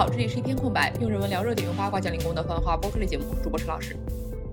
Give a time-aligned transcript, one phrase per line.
[0.00, 3.94] 好，这里是一片空白，用人文聊热点，用八卦讲理工的番话播客类节目，主播陈老师，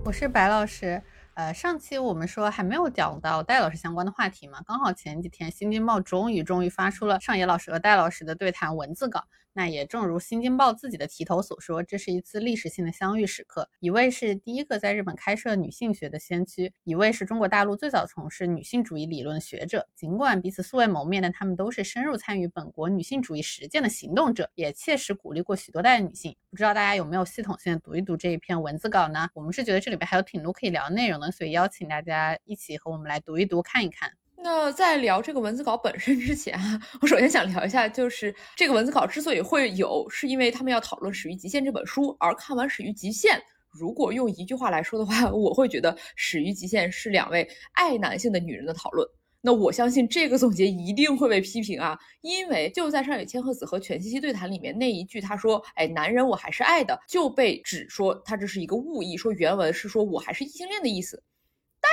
[0.04, 1.02] 我是白老师。
[1.32, 9.24] 呃，上期我们说还没有讲到戴老师相关的话题嘛，刚好前几天新京报终于终于发出了上野老师和戴老师的对谈文字稿。
[9.58, 13.68] 那也正如新京报自己的题头所说，这是一次历史性的相遇时刻。
[13.80, 19.88] 一位是第一个在日本开设女性学的先驱，一位是中国大陆最早从事女性主义理论的学者。
[19.96, 26.36] 尽管彼此素未谋面，但他们都是深入参与本国女性主义实践的行动者，也切实鼓励过许多代女性。
[26.50, 29.28] 不知道大家有没有系统性的读一读这一篇文字稿呢？
[29.34, 34.12] 我们是觉得这里边还有挺多可以聊内容的，所以邀请大家一起和我们来读一读，看一看。
[34.40, 42.16] 那在聊这个文字稿本身之前啊，我首先想聊一下，就是这个文字稿之所以会有，是因为他们要讨论《始于极限》这本书。
[42.20, 43.36] 而看完《始于极限》，
[43.72, 49.06] 如果用一句话来说的话， 我会觉得《始于极限》是两位爱男性的女人的讨论。
[49.40, 61.22] 那我相信这个总结一定会被批评啊，因为就在上野千鹤子和全西西对谈里面那一句，他说：“哎，男人我还是爱的”，就被指说他这是一个误译，说原文是说我还是异性恋的意思。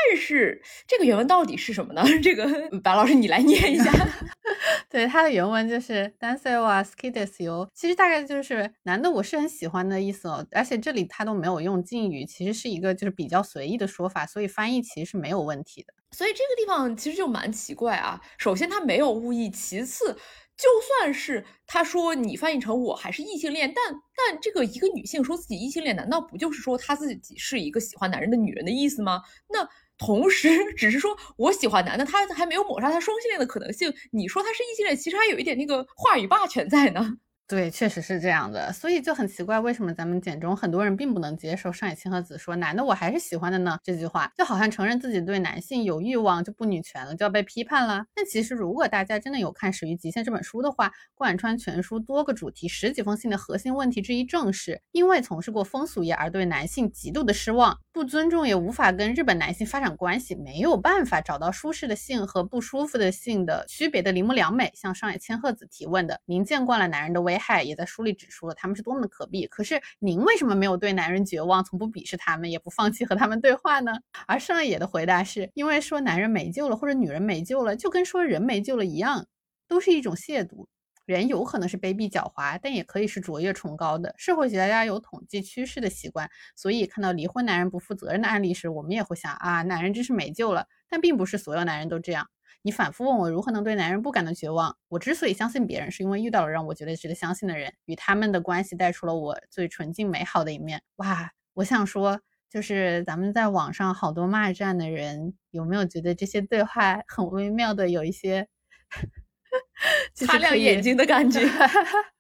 [0.08, 2.04] 但是这个原文到底是什么呢？
[2.22, 2.46] 这个
[2.80, 3.92] 白老师你来念一下。
[4.90, 10.46] 对，它的原文就是 “danse wa skidesu”，其实大概就是男的我是很喜欢的意思哦。
[10.52, 15.94] 而且这里他都没有用敬语，其实是一个就是比较随意的说法，所以翻译其实是没有问题的。
[16.12, 18.22] 所以这个地方其实就蛮奇怪啊。
[18.38, 20.16] 首先他没有误意，其次
[20.58, 29.22] 就算是他说你翻译成我还是异性恋，但但这个一个女性说自己异性恋，难道不就是说她自己是一个喜欢男人的女人的意思吗？
[29.50, 29.68] 那。
[29.98, 33.94] 同时， 只是说我喜欢男的，他还没有抹杀他双性恋的可能性。
[34.12, 37.18] 你说他是异性恋，其实还有一点那个话语霸权在呢。
[37.48, 48.04] 对，确实是这样的，所以就很奇怪，为什么咱们简中很多人并不能接受上野千鹤子说“男的我还是喜欢的呢”这句话，就好像承认自己对男性有欲望就不女权了，就要被批判了。
[48.16, 66.20] 但其实，如果大家真的有看《始于极限》这本书的话，贯穿全书多个主题、十几封信的核心问题之一，正是因为从事过风俗业而对男性极度的失望，不尊重，也无法跟日本男性发展关系，没有办法找到舒适的性和不舒服的性的区别的铃木良美向上野千鹤子提问的。
[66.26, 68.16] 您见惯了男人的危害，也在书里。
[68.16, 73.92] 指出了他们是多么的可鄙，可是您为什么没有对男人绝望，从不鄙视他们，也不放弃和他们对话呢？
[74.26, 79.28] 而上野的回答是因为说男人没救了，或者女人没救了，就跟说人没救了一样，
[79.68, 80.68] 都是一种亵渎。
[81.06, 84.16] 人有可能是卑鄙狡猾，但也可以是卓越崇高的。
[84.18, 90.66] 社会学家有统计趋势的习惯，所以看到离婚男人不负责任的案例时，我们也会想啊，男人真是没救了。
[90.90, 92.28] 但并不是所有男人都这样。
[92.66, 94.76] 你反复问我如何能对男人不感到绝望？
[94.88, 100.82] 我之所以相信别人，是因为遇到了让我觉得值得相信的人，与他们的关系带出了我最纯净美好的一面。
[100.96, 108.48] 哇，我想说，就是咱们在网上好多骂战的人，有没有觉得这些对话很微妙的，有一些
[110.16, 111.42] 擦亮眼睛的感觉？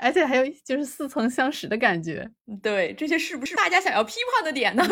[0.00, 2.30] 而且还有就是似曾相识的感觉，
[2.62, 4.82] 对这些是不是大家想要批判的点呢？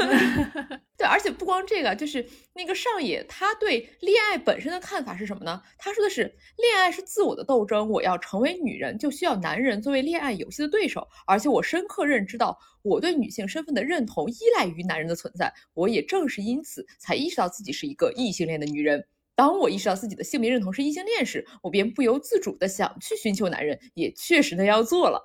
[0.98, 5.62] 对，而且不光这个，就是那个上野他对恋爱本身的看法是什么呢？
[5.78, 6.22] 他说的是
[6.58, 19.06] 恋爱是自我的斗争，我要成为女人就需要男人作为恋爱游戏的对手，而且我深刻认知到我对女性身份的认同依赖于男人的存在，我也正是因此才意识到自己是一个异性恋的女人。
[19.40, 25.18] 当我意识到自己的性别认同是异性恋时，我便不由自主的想去寻求男人，也确实那样做了。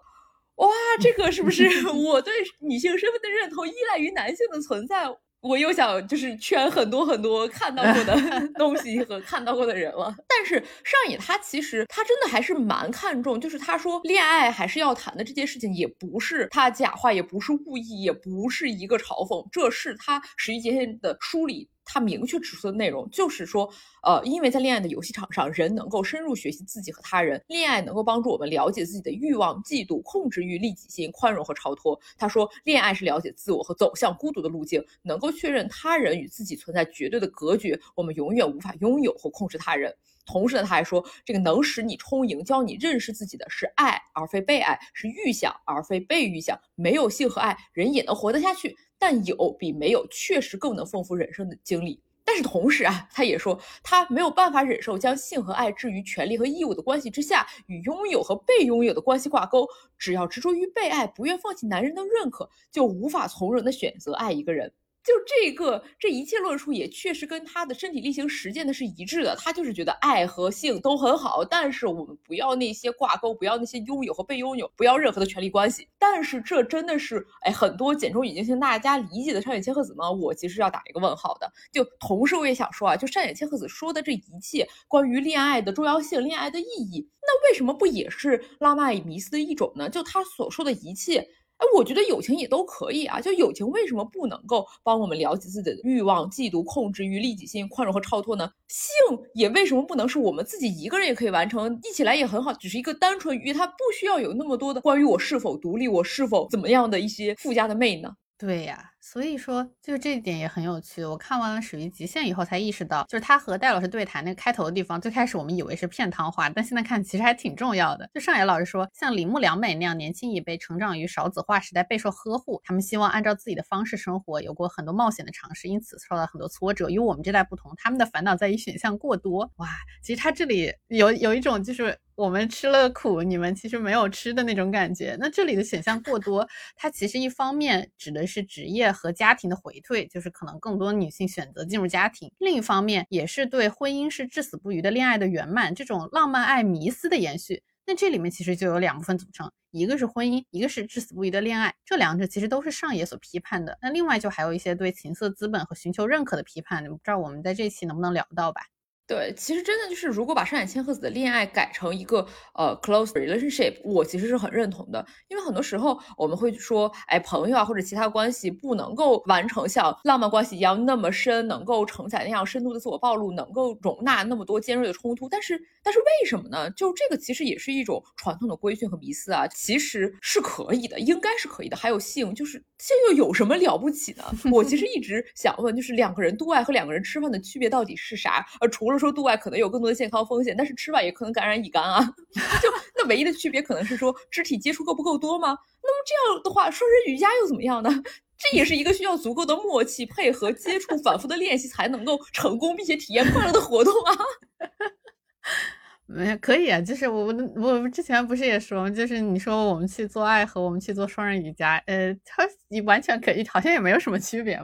[0.55, 0.69] 哇，
[1.01, 5.03] 这个是不是 我对女性身份的认同依赖于男性的存在？
[5.41, 8.15] 我又想就是圈很多很多看到过的
[8.57, 10.15] 东西和看到过的人了。
[10.29, 21.69] 但是上野他其实他真的还是蛮看重，就是他说恋爱还是要谈的这件事情，也不是他假话，也不是故意，也不是一个嘲讽，这是他十一节线的梳理。
[21.85, 31.97] 他明确指出的内容就是说，呃，因为在恋爱的游戏场上，人能够深入学习自己和他人，恋爱能够帮助我们了解自己的欲望、嫉妒、控制欲、利己心、宽容和超脱。
[32.17, 39.95] 他说，恋爱是了解自我和走向孤独的路径，能够确认他人与自己存在绝对的隔绝，我们永远无法拥有或控制他人。
[40.25, 46.59] 同时呢，他还说，这个能使你充盈、教你认识自己的是爱而非被爱，是预想而非被预想。
[46.75, 48.75] 没有性和爱，人也能活得下去。
[48.97, 59.67] 但有比没有确实更能丰富人生的经历，但是同时啊，他也说他没有办法忍受将性和爱置于权利和义务的关系之下，与拥有和被拥有的关系挂钩。
[59.97, 64.71] 只要执着于被爱，不愿放弃男人的认可，就无法从容的选择爱一个人。
[65.05, 69.35] 就这个这一切论述也确实跟他的身体力行实践的是一致的。
[69.35, 75.87] 他就是觉得爱和性都很好，但是我们不要那些挂钩，不要那些拥有和被拥有，不要任何的权利关系。
[75.99, 80.09] 但是这真的是哎，很多简中已经向大家理解的上野千鹤子吗？
[80.09, 81.53] 我其实要打一个问号的。
[81.71, 89.87] 就同时我也想说啊，就上野千鹤子说的这一切关于恋爱的重要性、恋爱的意义，那为什么不也是浪漫迷思的一种呢？
[89.87, 91.29] 就他所说的一切。
[91.57, 93.21] 哎，我觉得友情也都可以啊。
[93.21, 98.49] 就友情为什么不能够帮我们了解自己的欲望、嫉妒、控制欲、利己心、宽容和超脱呢？
[98.67, 98.91] 性
[99.33, 108.11] 也为什么不能是我们自己一个人也可以完成，一起来也很好，只是一个单纯愉悦，它不需要有那么多的关于我是否独立、我是否怎么样的一些附加的魅呢？
[108.37, 108.94] 对呀。
[109.07, 111.05] 所以说，就这一点也很有趣。
[111.05, 118.09] 我看完了《始于极限》以后，才意识到，就是他和戴老师对谈那个开头的地方，最开始我们以为是片汤话，但现在看其实还挺重要的。
[118.15, 126.89] 就上野老师说，像铃木良美那样年轻一辈，成长于少子化时代，备受呵护，他们希望按照自己的方式生活，有过很多冒险的尝试，因此受到很多挫折。
[126.89, 129.51] 与我们这代不同，他们的烦恼在于选项过多。
[129.57, 129.69] 哇，
[130.01, 135.15] 其实他这里有有一种就是我们吃了苦，你们其实没有吃的那种感觉。
[135.19, 138.94] 那这里的选项过多，它其实一方面指的是职业。
[138.95, 147.61] 和家庭的回退，就是可能更多女性选择进入家庭；另一方面，也是对婚姻是至死不渝的恋爱的圆满，这种浪漫爱迷思的延续。
[147.85, 151.75] 那这里面其实就有两部分组成，一个是婚姻，一个是至死不渝的恋爱。
[151.85, 153.77] 这两者其实都是上野所批判的。
[153.79, 158.61] 那另外就还有一些对情色资本和寻求认可的批判，不知道我们在这期能不能聊到吧？
[159.07, 162.25] 对，其实真的就是，如果把上野千鹤子的恋爱改成一个
[162.55, 165.05] 呃 close relationship，我其实是很认同的。
[165.27, 175.29] 因为很多时候我们会说，哎，朋友啊或者其他关系不能够完成像浪漫关系一样那么深，能够承载那样深度的自我暴露，能够容纳那么多尖锐的冲突。
[175.29, 176.67] 但是，但是为什么呢？
[176.71, 181.77] 就这个其实也是一种传统的规训和迷思啊，其实是可以的，应该是可以的。
[181.77, 184.23] 还有性，就是性又有什么了不起呢？
[184.51, 188.43] 我其实一直想问，就是两个人度爱和两个人吃饭的区别到底是啥？
[188.59, 192.01] 呃，除了说度外可能有更多的健康风险，但是吃外也可能感染乙肝啊。
[192.61, 195.57] 就那唯一的区别可能是说肢体接触够不够多吗？
[195.83, 197.89] 那么这样的话，双人瑜伽又怎么样呢？
[198.37, 204.17] 这也是一个需要足够的默契、配合、接触、反复的练习才能够成功并且体验快乐的活动啊。
[206.07, 214.55] 没可以啊，就是我我我之前不是也说，就是你说我们去做爱和我们去做双人瑜伽，呃，它你完全可以，好像也没有什么区别。
[214.55, 214.61] 对，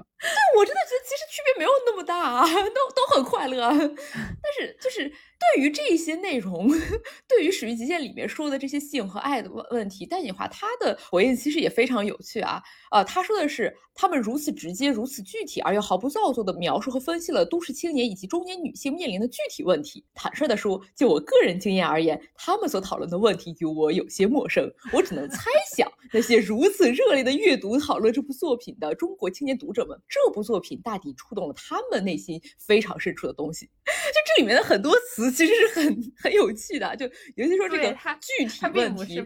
[0.59, 3.69] 我真的觉得其实区别没有那么大啊， 都都很快乐。
[3.73, 5.11] 但是就是
[5.41, 6.69] 对于这些内容，
[7.27, 12.61] 对于《始于极限》里面说的这些性和爱的问问题，戴锦华他的回应其实也非常有趣啊。
[12.91, 20.05] 啊，他说的是，他们如此直接、如此具体而又毫不造作的描述和分析了都市青年以及中年女性面临的具体问题。
[20.13, 24.71] 坦率的说，就我个人经验而言，他们所讨论的问题与我有些陌生。
[24.93, 33.65] 我只能猜想，那些如此热烈的阅读讨论这部作品的中国青年读者们，这部作品大抵触动了他们内心非常深处的东西。
[34.11, 37.05] 就这里面的很多词其实是很 很有趣的，就
[37.35, 39.23] 尤其说这个具体问题，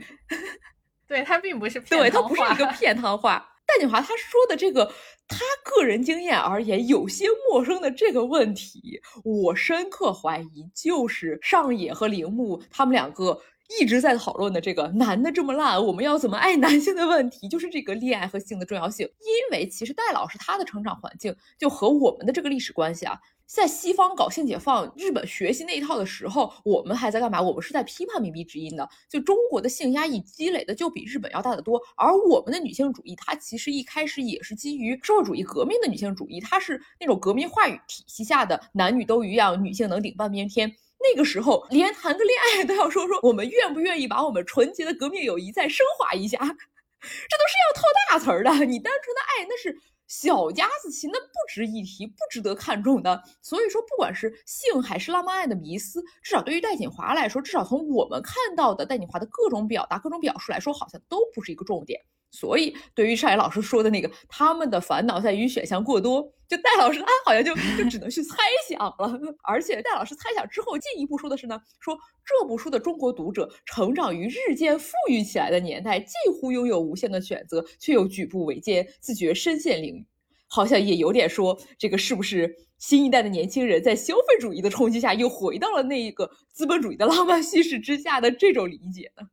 [1.07, 3.52] 对他并不是对他不是一个片汤话。
[3.68, 4.86] 戴锦华他说的这个，
[5.28, 13.42] 他个人经验而言有些陌生的这个问题，我深刻怀疑就是上野和铃木他们两个
[13.79, 19.07] 一直在讨论的这个男的这么烂，我们要怎么爱男性的问题，就是这个恋爱和性的重要性。
[19.19, 23.19] 因为其实戴老师他的成长环境就和我们的这个历史关系啊。
[23.47, 27.39] 在西方搞性解放，日本学习那一套的时候，我们还在干嘛？
[27.39, 28.89] 我们是在批判靡靡之音的。
[29.07, 40.75] 就中国的性压抑积累的就比日本要大得多，而我们的女性主义，它其实一开始也是基于社会主义革命的女性主义，它是那种革命话语体系下的男女都一样，女性能顶半边天。
[41.00, 48.66] 那个时候连谈个恋爱都要说说我们愿不愿意把我们纯洁的革命友谊再升华一下， 这都是要套大词儿的。
[48.66, 49.78] 你单纯的爱那是。
[50.08, 53.24] 小家子气那不值一提，不值得看重的。
[53.42, 62.00] 所以说，不管是性还是浪漫爱的迷思，至少对于戴锦华来说，至少从我们看到的戴锦华的各种表达、各种表述来说，好像都不是一个重点。
[62.36, 68.36] 所以，对于上野老师说的那个，他们的烦恼在于选项过多，就戴老师他好像就就只能去猜
[68.68, 69.20] 想了。
[69.42, 80.06] 而且，戴老师猜想之后进一步说的是呢，说这部书的中国读者成长于日渐富裕起来的年代，几乎拥有无限的选择，却又举步维艰，自觉深陷囹圄。
[80.48, 89.27] 好像也有点说这个是不是新一代的年轻人在消费主义的冲击下，又回到了那一个资本主义的浪漫叙事之下的这种理解呢？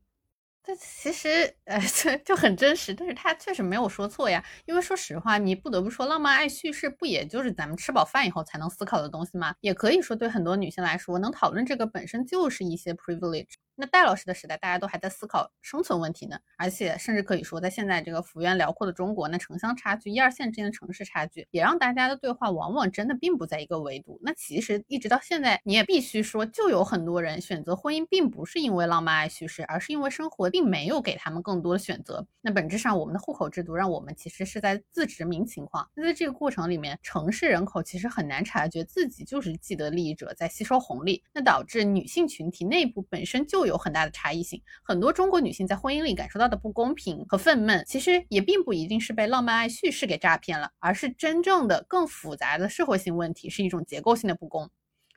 [0.64, 4.42] 这其实呃， 这就很真实，但是他确实没有说错呀。
[4.64, 9.54] 因为说实话，你不得不说，浪漫爱叙事不也就是咱们吃饱饭以后才能思考的东西吗？
[9.60, 13.54] 也可以说，对很多女性来说，能讨论这个本身就是一些 privilege。
[13.82, 24.20] 那戴老师的时代，大家都还在思考生存问题呢，而且甚至可以说，在现在这个幅员辽阔的中国，那城乡差距、一二线之间的城市差距，也让大家的对话往往真的并不在一个维度。
[24.22, 32.24] 那其实一直到现在，你也必须说，就有很多人选择婚姻，并不是因为浪漫爱叙事，而是因为生活并没有给他们更多的选择。
[32.40, 35.84] 那本质上，我们的户口制度让我们其实是在自殖民情况。
[35.96, 44.62] 那在这个过程里面，城市人口其实很难察觉自己就是既得利益者，在吸收红利，那导致女性群体内部本身就有有很大的差异性。
[44.84, 54.70] 很多中国女性在婚姻里感受到的不公平和愤懑，其实也并不一定是被浪漫爱叙事给诈骗了，而是真正的更复杂的社会性问题，是一种结构性的不公。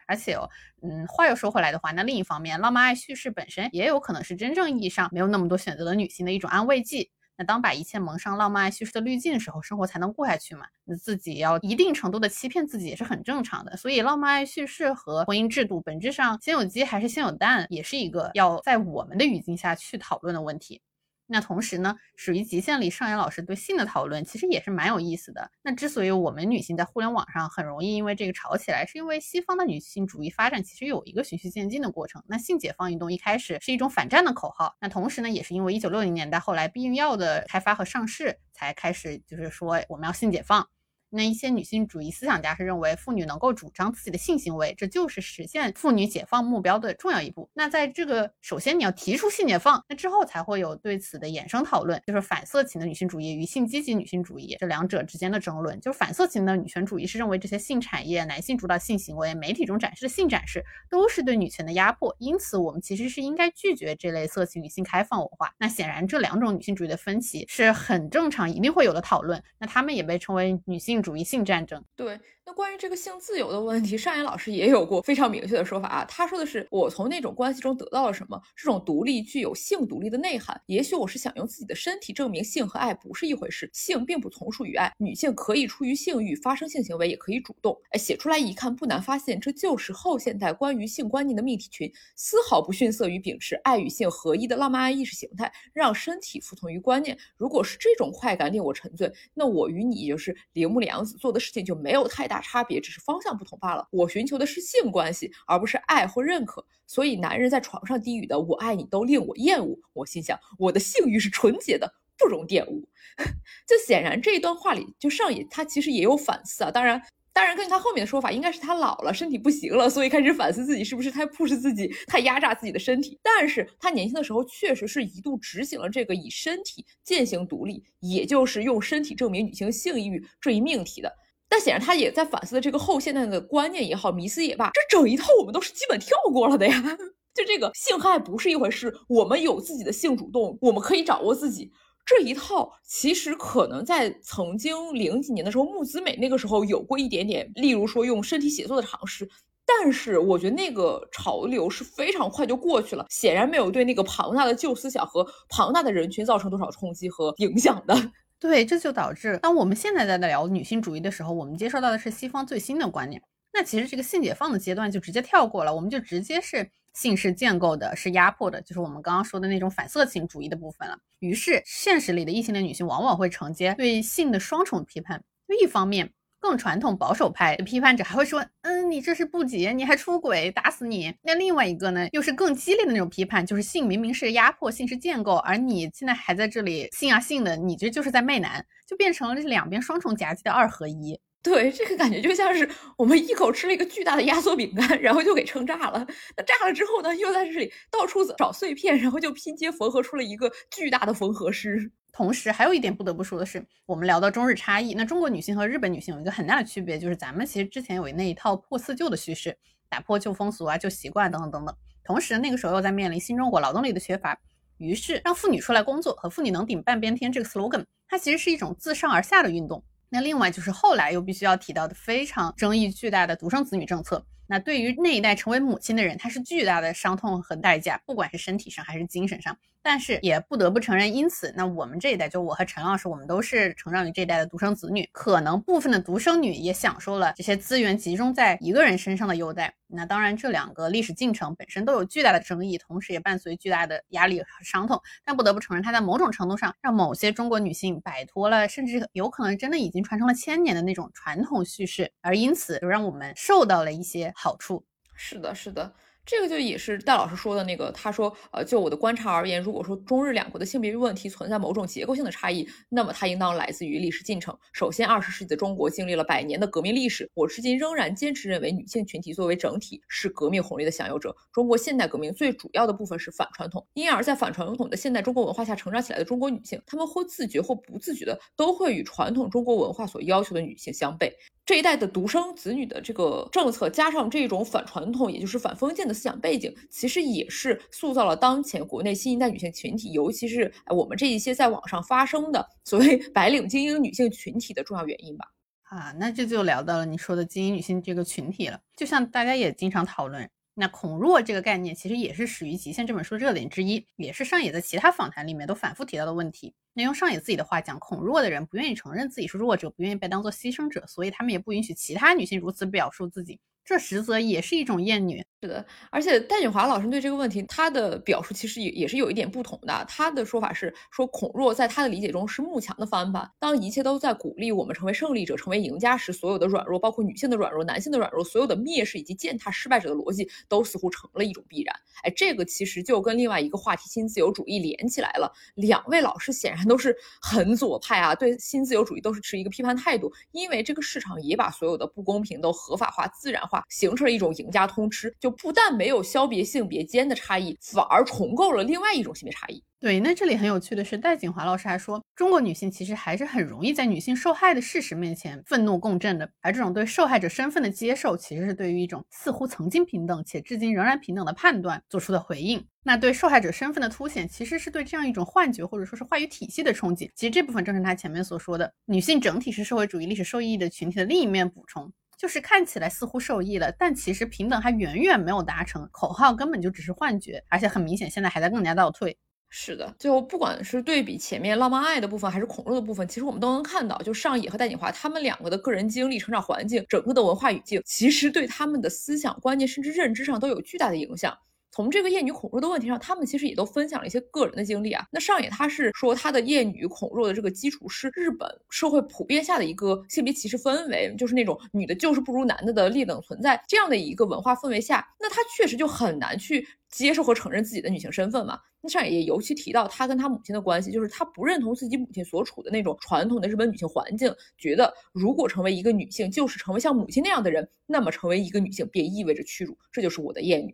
[0.07, 0.49] 而且哦，
[0.83, 7.11] 嗯，话又说回来的话，那另一方面，浪漫爱叙事本身也有可能是真正意义上没有那么多选择的女性的一种安慰剂。
[7.37, 10.65] 那当把一切蒙上浪漫爱叙事的滤镜的时候，生活才能过下去嘛？
[10.85, 13.75] 那自己要一定程度的欺骗自己也是很正常的。
[13.75, 20.81] 所以，浪漫爱叙事和婚姻制度本质上，先有鸡还是先有蛋，也是一个要在我们的语境下去讨论的问题。
[21.27, 25.49] 那同时呢，属于极限里上野老师对性的讨论，其实也是蛮有意思的。
[25.63, 32.23] 那之所以我们女性在互联网上很容易因为这个吵起来，是因为西方的女性主义发展其实有一个循序渐进的过程。
[32.27, 40.67] 那性解放运动一开始是一种反战的口号，那同时呢，也是因为一九六零年代后来避孕药的开发和上市，才开始就是说我们要性解放。
[41.15, 47.49] 那一些女性主义思想家是认为，妇女能够主张自己的性行为，这就是实现妇女解放目标的重要一步。
[47.53, 55.79] 那在这个首先你要提出性解放，那之后才会有对此的衍生讨论，就是反色情的女性主义与性积极女性主义这两者之间的争论。
[55.79, 65.53] 就是反色情的女权主义是认为这些性产业、男性主导性行为、媒体中展示的性展示都是对女权的压迫，因此我们其实是应该拒绝这类色情女性开放文化。
[65.59, 69.41] 那显然这两种女性主义的分歧是很正常，一定会有的讨论。
[69.59, 71.04] 那他们也被称为女性。
[71.05, 72.19] 主义性战争，对。
[72.47, 76.05] 那关于这个性自由的问题，尚言老师也有过非常明确的说法啊。
[76.05, 78.39] 他说的是，我从那种关系中得到了什么？
[78.55, 80.61] 这种独立具有性独立的内涵。
[80.67, 84.93] 也许我是想用自己的身体证明性和爱不是一回事，性并不从属于爱。
[84.99, 87.75] 女性可以出于性欲发生性行为，也可以主动。
[87.89, 97.17] 哎，写出来一看，不难发现，这就是后现代关于性观念的命题群，丝毫不逊色于秉持爱与性合一的浪漫爱意识形态，让身体服从于观念。
[97.37, 102.34] 如果是这种快感令我沉醉，那我与你，也就是铃木良子做的事情就没有太大。
[102.35, 103.87] 大差别只是方向不同罢了。
[103.91, 106.65] 我寻求的是性关系，而不是爱或认可。
[106.85, 109.79] 所以，男人在床上低语的“我爱你”都令我厌恶。
[109.93, 112.85] 我心想，我的性欲是纯洁的，不容玷污。
[113.65, 116.69] 这显然这一段话里，就上野他其实也有反思啊。
[116.69, 117.01] 当然，
[117.31, 123.17] 当然根据他后面的说法，应该是他老了，身体不行了，所以开始反思自己是不是太 push 自己，太压榨自己的身体。
[123.23, 131.11] 但是他年轻的时候确实是一度执行了这个以身体践行独立，也就是用身体证明女性性欲这一命题的。
[131.55, 136.83] 但显然他也在反思的这个后现代的观念也好，迷思也罢，这整一套我们都是基本跳过了的呀。
[137.33, 141.71] 就这个性爱不是一回事，我们有自己的性主动，我们可以掌握自己
[142.05, 142.69] 这一套。
[142.85, 149.25] 其实可能在曾经零几年的时候，木子美那个时候有过一点点，例如说用身体写作的尝试。
[149.65, 157.95] 但是我觉得那个潮流是非常快就过去了，显然没有对那个庞大的旧思想和庞大的人群造成多少冲击和影响的。
[158.39, 163.21] 对，这就导致当我们现在在聊女性主义的时候，我们接受到的是西方最新的观念。
[163.53, 170.97] 那其实这个性解放的阶段就直接跳过了，我们就直接是性是建构的，是压迫的，就是我们刚刚说的那种反色情主义的部分了。
[171.19, 175.23] 于是现实里的异性恋女性往往会承接对性的双重批判，
[175.61, 176.11] 一方面。
[176.39, 181.13] 更传统保守派的批判者还会说，嗯，你这是不洁，你还出轨，打死你。
[181.23, 191.19] 那另外一个呢，又是更激烈的那种批判，就是性明明是压迫，性是建构，而你现在还在这里性啊性的，你这就是在媚男，就变成了这两边双重夹击的二合一。
[191.45, 196.07] 对，这个感觉就像是我们一口吃了一个巨大的压缩饼干，然后就给撑炸了。
[196.35, 201.91] 那炸了之后呢，又在这里到处找碎片，然后就拼接缝合出了一个巨大的缝合师。
[202.15, 209.57] 同时，还有一点不得不说的是，我们聊到中日差异，那中国女性和日本女性有一个很大的区别，就是咱们其实之前有那一套破四旧的叙事，
[209.89, 211.75] 打破旧风俗啊、旧习惯等等等等。
[212.05, 214.39] 同时，那个时候又在面临新中国劳动力的缺乏，
[214.77, 219.83] 于是让妇女出来工作和妇女能顶半边天这个 slogan，它其实是一种自上而下的运动。
[220.07, 224.25] 那另外就是后来又必须要提到的非常争议巨大的独生子女政策。
[224.47, 229.57] 那对于那一代成为母亲的人，他是巨大的伤痛和代价，不管是身体上还是精神上。
[229.87, 239.71] 但是也不得不承认，因此，那我们这一代，就我和陈老师，我们都是成长于这一代的独生子女，可能部分的独生女也享受了这些资源集中在一个人身上的优待。
[239.85, 244.99] 那当然，这两个历史进程本身都有巨大的争议，同时也伴随巨大的压力和伤痛。
[245.23, 254.83] 但不得不承认，它在某种程度上让某些中国女性摆脱了，甚至有可能真的已经传承了千年的那种传统叙事，而因此就让我们受到了一些好处。
[255.13, 255.93] 是的，是的。
[256.25, 264.57] 这个就也是戴老师说的那个，他说，呃，就我的观察而言，如果说中日两国的性别问题存在某种结构性的差异，那么它应当来自于历史进程。
[264.73, 271.35] 首先，二十世纪的中国经历了百年的革命历史，我至今仍然坚持认为，女性群体作为整体是革命红利的享有者。
[271.53, 281.31] 中国现代革命最主要的部分是反传统，因而，在反传统的现代中国文化下成长起来的中国女性，她们或自觉或不自觉的都会与传统中国文化所要求的女性相悖。
[281.65, 295.47] 这一代的独生子女的这个政策，加上这种反传统，也就是反封建的思想背景，其实也是塑造了当前国内新一代女性群体，尤其是我们这一些在网上发声的所谓白领精英女性群体的重要原因吧。
[295.83, 298.79] 啊，那这就聊到了你说的精英女性这个群体了。
[298.95, 306.73] 就像大家也经常讨论，那恐弱这个概念，其实也是《始于极限》这本书热点之一，也是上野在其他访谈里面都反复提到的问题。
[306.93, 313.57] 那用上野自己的话讲，恐弱的人不愿意承认自己是弱者，不愿意被当做牺牲者，所以他们也不允许其他女性如此表述自己。
[313.85, 315.85] 这实则也是一种厌女，是的。
[316.09, 320.03] 而且戴锦华老师对这个问题，他的表述其实也也是有一点不同的。
[320.09, 323.47] 他的说法是说，孔若在他的理解中是慕强的翻版。
[323.59, 331.95] 当一切都在鼓励我们成为胜利者、成为赢家时，所有的软弱，包括女性的软弱、男性的软弱，所有的蔑视以及践踏失败者的逻辑，都似乎成了一种必然。
[332.23, 335.53] 哎，这个其实就跟另外一个话题新自由主义连起来了。
[335.75, 343.74] 两位老师显然都是很左派啊，对新自由主义都是持一个批判态度，因为这个市场也把所有的不公平都合法化、自然化。
[343.89, 349.83] 形成了一种赢家通吃，就不但没有消别性别间的差异，反而重构了另外一种性别差异。
[349.97, 362.85] 对，那这里很有趣的是，戴锦华老师还说，中国女性其实还是很容易在女性受害的事实面前愤怒共振的，而这种对受害者身份的接受，其实是对于一种似乎曾经平等且至今仍然平等的判断做出的回应。
[363.01, 367.31] 那对受害者身份的凸显，其实是对这样一种幻觉或者说是话语体系的冲击。
[367.35, 372.11] 其实这部分正是他前面所说的，女性整体是社会主义历史受益的群体的另一面补充。
[372.37, 379.37] 就是看起来似乎受益了，但其实平等还远远没有达成，口号根本就只是幻觉，而且很明显现在还在更加倒退。
[379.67, 391.57] 是的，就不管是对比前面浪漫爱的部分，还是恐弱的部分，其实我们都能看到，就上野和戴锦华他们两个的个人经历、成长环境、整个的文化语境，其实对他们的思想观念甚至认知上都有巨大的影响。
[391.95, 395.25] 从这个厌女恐弱的问题上，他们其实也都分享了一些个人的经历啊。
[395.31, 408.77] 那上野他是说他的厌女恐弱的这个基础是日本社会普遍下的一个性别歧视氛围，就是那种女的就是不如男的的劣等存在这样的一个文化氛围下，那他确实就很难去接受和承认自己的女性身份嘛。
[408.99, 420.93] 那上野也尤其提到他跟他母亲的关系，就是他不认同自己母亲所处的那种传统的日本女性环境，觉得如果成为一个女性就是成为像母亲那样的人，那么成为一个女性便意味着屈辱，这就是我的厌女。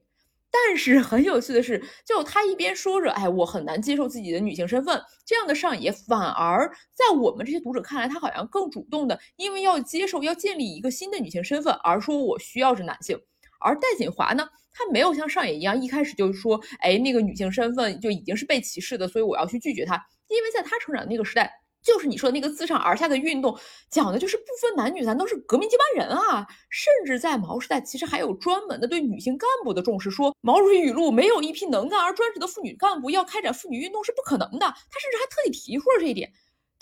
[0.51, 13.17] 但是很有趣的是，就他一边说着，哎，我很难接受自己的女性身份，这样的上野反而在我们这些读者看来，他好像更主动的，因为要接受、要建立一个新的女性身份，而说我需要是男性。
[13.61, 19.95] 而戴锦华呢，他没有像上野一样，一开始就说，哎，那个女性身份就已经是被歧视的，所以我要去拒绝她，
[20.27, 21.60] 因为在他成长的那个时代。
[21.83, 23.57] 就是你说的那个自上而下的运动，
[23.89, 26.47] 讲的就是不分男女，咱都是革命接班人啊！
[26.69, 34.59] 甚至在毛时代，其实还有专门的对女性干部的重视，说毛主席语录没有一批能干而专职的妇女干部，要开展妇女运动是不可能的。
[34.59, 36.31] 他甚至还特地提出了这一点。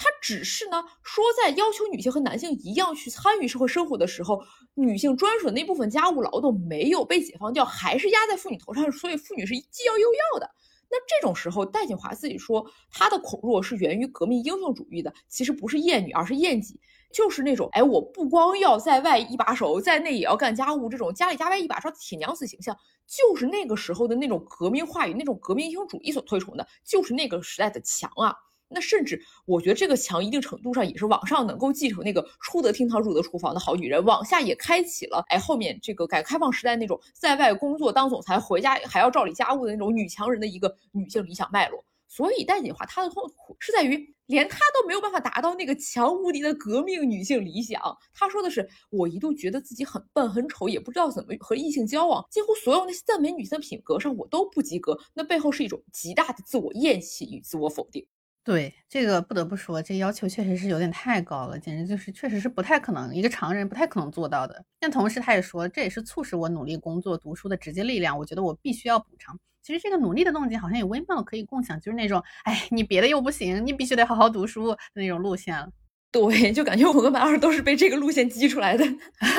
[0.01, 4.41] 他只是呢说，在要求女性和男性一样去参与社会生活的时候，
[4.75, 10.49] 女性专属的那部分家务劳动没有被解放掉，还是压在妇女头上，所以妇女是既要又要的。
[10.91, 16.79] 那这种时候，戴锦华自己说，他的恐弱是源于革命英雄主义的，其实不是厌女，而是厌己，
[17.13, 22.75] 就是那种，哎，我不光要在外一把手，在内也要干家务，这种家里家外一把抓的铁娘子形象，
[23.05, 28.35] 就是那个时候的那种革命话语，那种革命英雄主义所推崇的，就是那个时代的强啊。
[28.69, 41.83] 那甚至，我觉得这个强一定程度上也是网上能够继承那个出得厅堂入得厨房的好女人，往下也开启了哎后面这个改革开放时代那种在外工作当总裁，回家还要照理家务的那种女强人的一个女性理想脉络。
[42.11, 47.79] 所以戴锦华她的痛苦是在于连她都没有办法达到那个强无敌的革命女性理想。
[48.15, 54.97] 她说的是，我一度觉得自己很笨很丑，也不知道怎么和异性交往，几乎所有那些赞美女性的品格上我都不及格。
[55.13, 58.03] 那背后是一种极大的自我厌弃与自我否定。
[58.49, 64.65] 对这个不得不说，这要求确实是有点太高了，简直就是确实是不太可能，一个常人不太可能做到的。
[64.79, 68.17] 但同时他也说，这也是促使我努力工作、读书的直接力量。
[68.17, 69.39] 我觉得我必须要补偿。
[69.61, 75.71] 其实这个努力的动机好像也微妙可以共享，就是那种，哎，你别的又不行，你必须得好好读书的那种路线。
[76.11, 78.83] 对，就感觉我跟白老师都是被这个路线激出来的。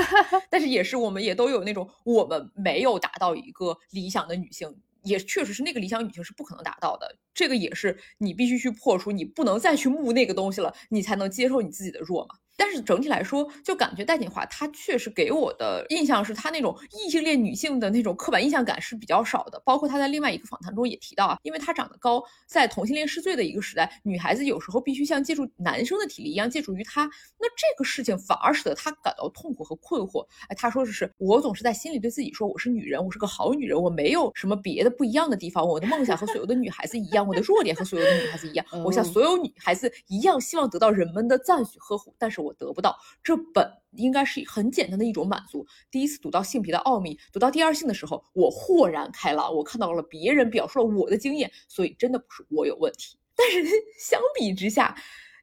[0.48, 4.72] 但是也是我们也都有那种，我们没有达到一个理想的女性。
[5.02, 12.34] 也确实是那个理想女性是不可能达到的，这个也是你必须去破除，你不能再去慕那个东西了，你才能接受你自己的弱嘛。
[12.56, 19.62] 但是整体来说，就感觉戴锦华她确实给我的印象是，她那种异性恋女性的那种刻板印象感是比较少的。
[19.64, 27.04] 包括她在另外一个访谈中也提到啊，因为她长得高，在同性恋试罪的一个时代，女孩子有时候必须像借助男生的体力一样借助于他，
[27.38, 30.26] 那这个事情反而使得她感到痛苦和困惑。
[30.48, 42.96] 哎，她说的是，我总是在心里对自己说，我是女人，我是个好女人，我没有什么别的不一样的地方，我的梦想和所有的女孩子一样，我的弱点和所有的女孩子一样，我像所有女孩子一样，希望得到人们的赞许呵护，但是我得不到。
[43.22, 45.66] 这本应该是很简单的一种满足。
[45.90, 49.54] 第一次读到性别的奥秘，读到第二性的时候，我豁然开朗。
[49.54, 53.16] 我看到了别人表述了我的经验，所以真的不是我有问题。
[53.34, 53.64] 但是
[53.98, 54.94] 相比之下，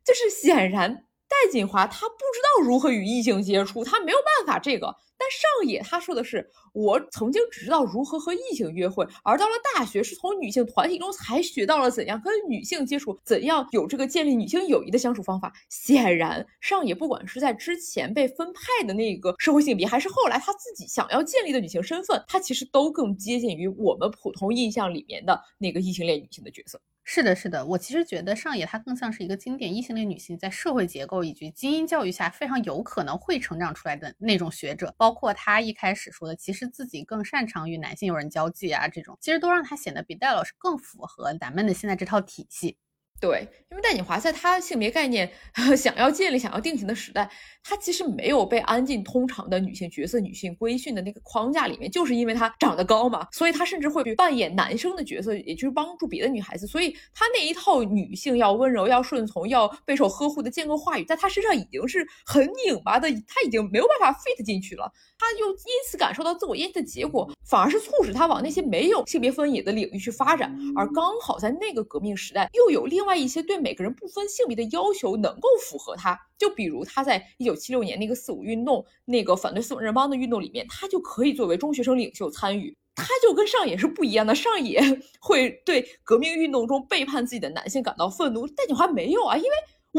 [0.05, 4.95] 就是显然戴锦华她不知道如何与异性接触，她没有办法这个。
[5.19, 15.51] 但上野他说的是，我曾经只知道如何和异性约会，而到了大学，是从女性团体中才学到了怎样跟女性接触，怎样有这个建立女性友谊的相处方法。
[15.69, 26.79] 显然，上野不管是在之前被分派的那个社会性别，还是后来他自己想要建立的女性身份，他其实都更接近于我们普通印象里面的那个异性恋女性的角色。
[27.09, 42.75] 是的，是的，我其实觉得上野她更像是一个经典异性恋女性，在社会结构以及精英教育下非常有可能会成长出来的那种学者，包括她一开始说的，其实自己更擅长与男性友人交际啊，这种其实都让她显得比戴老师更符合咱们的现在这套体系。
[43.19, 45.27] 对，因为戴锦华在她性别概念
[45.75, 47.27] 想要建立、想要定型的时代，
[47.63, 56.67] 她其实没有被安进通常的女性角色、女性规训的那个框架里面，就是因为她长得高嘛，所以她甚至会去扮演男生的角色，也就是帮助别的女孩子。
[56.67, 64.91] 所以她那一套女性要温柔、要顺从、要备受呵护的建构话语，在她身上已经是很拧巴的，她已经没有办法 fit 进去了。
[65.17, 70.55] 她又因此感受到自我厌弃的结果，反而是促使她往那些没有性别分野的领域去发展。
[70.75, 82.77] 而刚好在那个革命时代，又有另外一些对每个人不分性别的要求能够符合他，就比如他在一九七六年那个四五运动，那个反对四五人帮的运动里面，他就可以作为中学生领袖参与。
[82.95, 84.81] 他就跟上野是不一样的，上野
[85.21, 89.49] 会对革命运动中背叛自己的男性感到愤怒，戴锦华没有啊，因为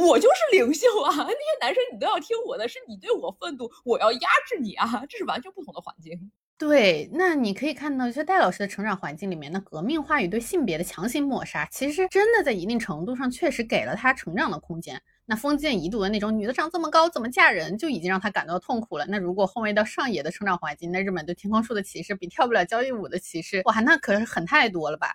[0.06, 6.30] 我就是领袖啊， 那些男生你都要听我的，是你对我愤怒，我要压制你啊，这是完全不同的环境。
[6.58, 15.00] 对，那你可以看到，就戴老师的成长环境里面，那革命话语对性别的强行抹杀，其实真的在一定程度上确实给了他成长的空间。
[15.24, 19.06] 那封建遗毒的那种女的长这么高怎么嫁人，就已经让他感到痛苦了。
[19.06, 25.14] 那如果后面到上野的成长环境，那日本对天空树的歧视比跳不了交谊舞的歧视，哇，那可是狠太多了吧？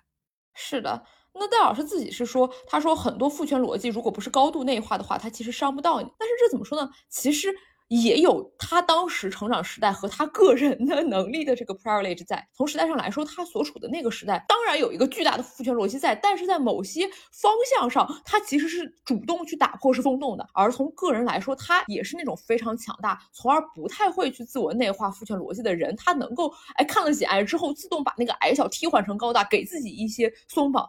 [0.54, 1.04] 是的，
[1.34, 6.10] 那戴老师自己是说，他说很多父权逻辑如果不是高度内化的话，他其实伤不到你。
[6.18, 6.90] 但是这怎么说呢？
[7.10, 7.54] 其实。
[7.88, 12.46] 也有他当时成长时代和他个人的能力的这个 privilege 在。
[12.52, 20.48] 从时代上来说，他所处的那个时代当然有一个巨大的父权逻辑在，但是在某些方向上，他其实是主动去打破、是松动的。
[20.54, 25.94] 而从个人来说，他也是那种非常强大，从而不太会去自我内化父权逻辑的人。
[25.96, 30.88] 他能够哎看了几挨之后，自动把那个矮小替换成高大，给自己一些松绑。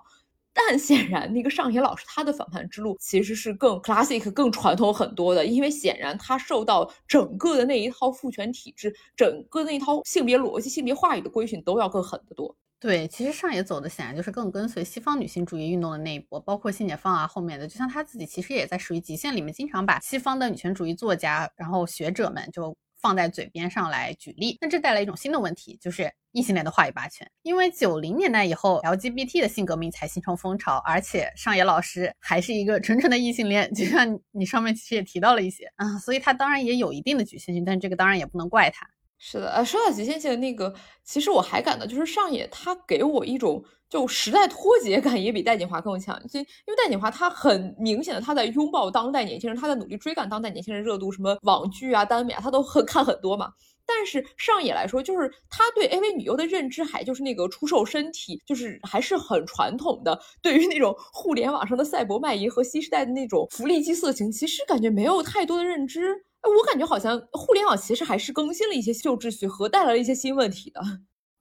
[0.58, 12.56] 但显然，那个上野老师他的反叛之路其实是更 classic、更传统很多的，因为显然他受到整个的那一套父权体制、整个那一套性别逻辑、性别话语的规训都要更狠得多。
[12.80, 22.74] 对，其实上野走的显然就是更跟随西方女性主义运动的那一波，包括性解放啊，后面的，就像他自己其实也在属于极限里面，经常把西方的女权主义作家，然后学者们就。
[23.06, 27.30] 放在嘴边上来举例，那这带来一种新的问题，就是异性恋的话语霸权。
[27.44, 38.88] 因为九零年代以后，LGBT 的性革命才形成风潮，而且上野老师还是一个纯纯的异性恋，就像你上面其实也提到了一些啊，所以他当然也有一定的局限性，但这个当然也不能怪他。
[39.27, 40.71] 是的，呃，说到极限性的那个，
[41.03, 43.63] 其实我还感到就是上野他给我一种。
[43.88, 53.51] 就时代脱节感也比戴锦华更强，就因为戴锦华他很明显的他在拥抱当代年轻人，他在努力追赶当代年轻人热度，什么网剧啊、耽美啊，他都很 看很多嘛。
[53.85, 60.19] 但是上野来说，就是他对 AV 女优的认知还就是那个出售身体，就是还是很传统的。
[60.41, 66.25] 对于那种互联网上的赛博卖淫和新时代的那种福利机色情，其实感觉没有太多的认知。
[66.45, 70.81] 我感觉好像互联网其实还是更新了一些旧秩序和带来了一些新问题的。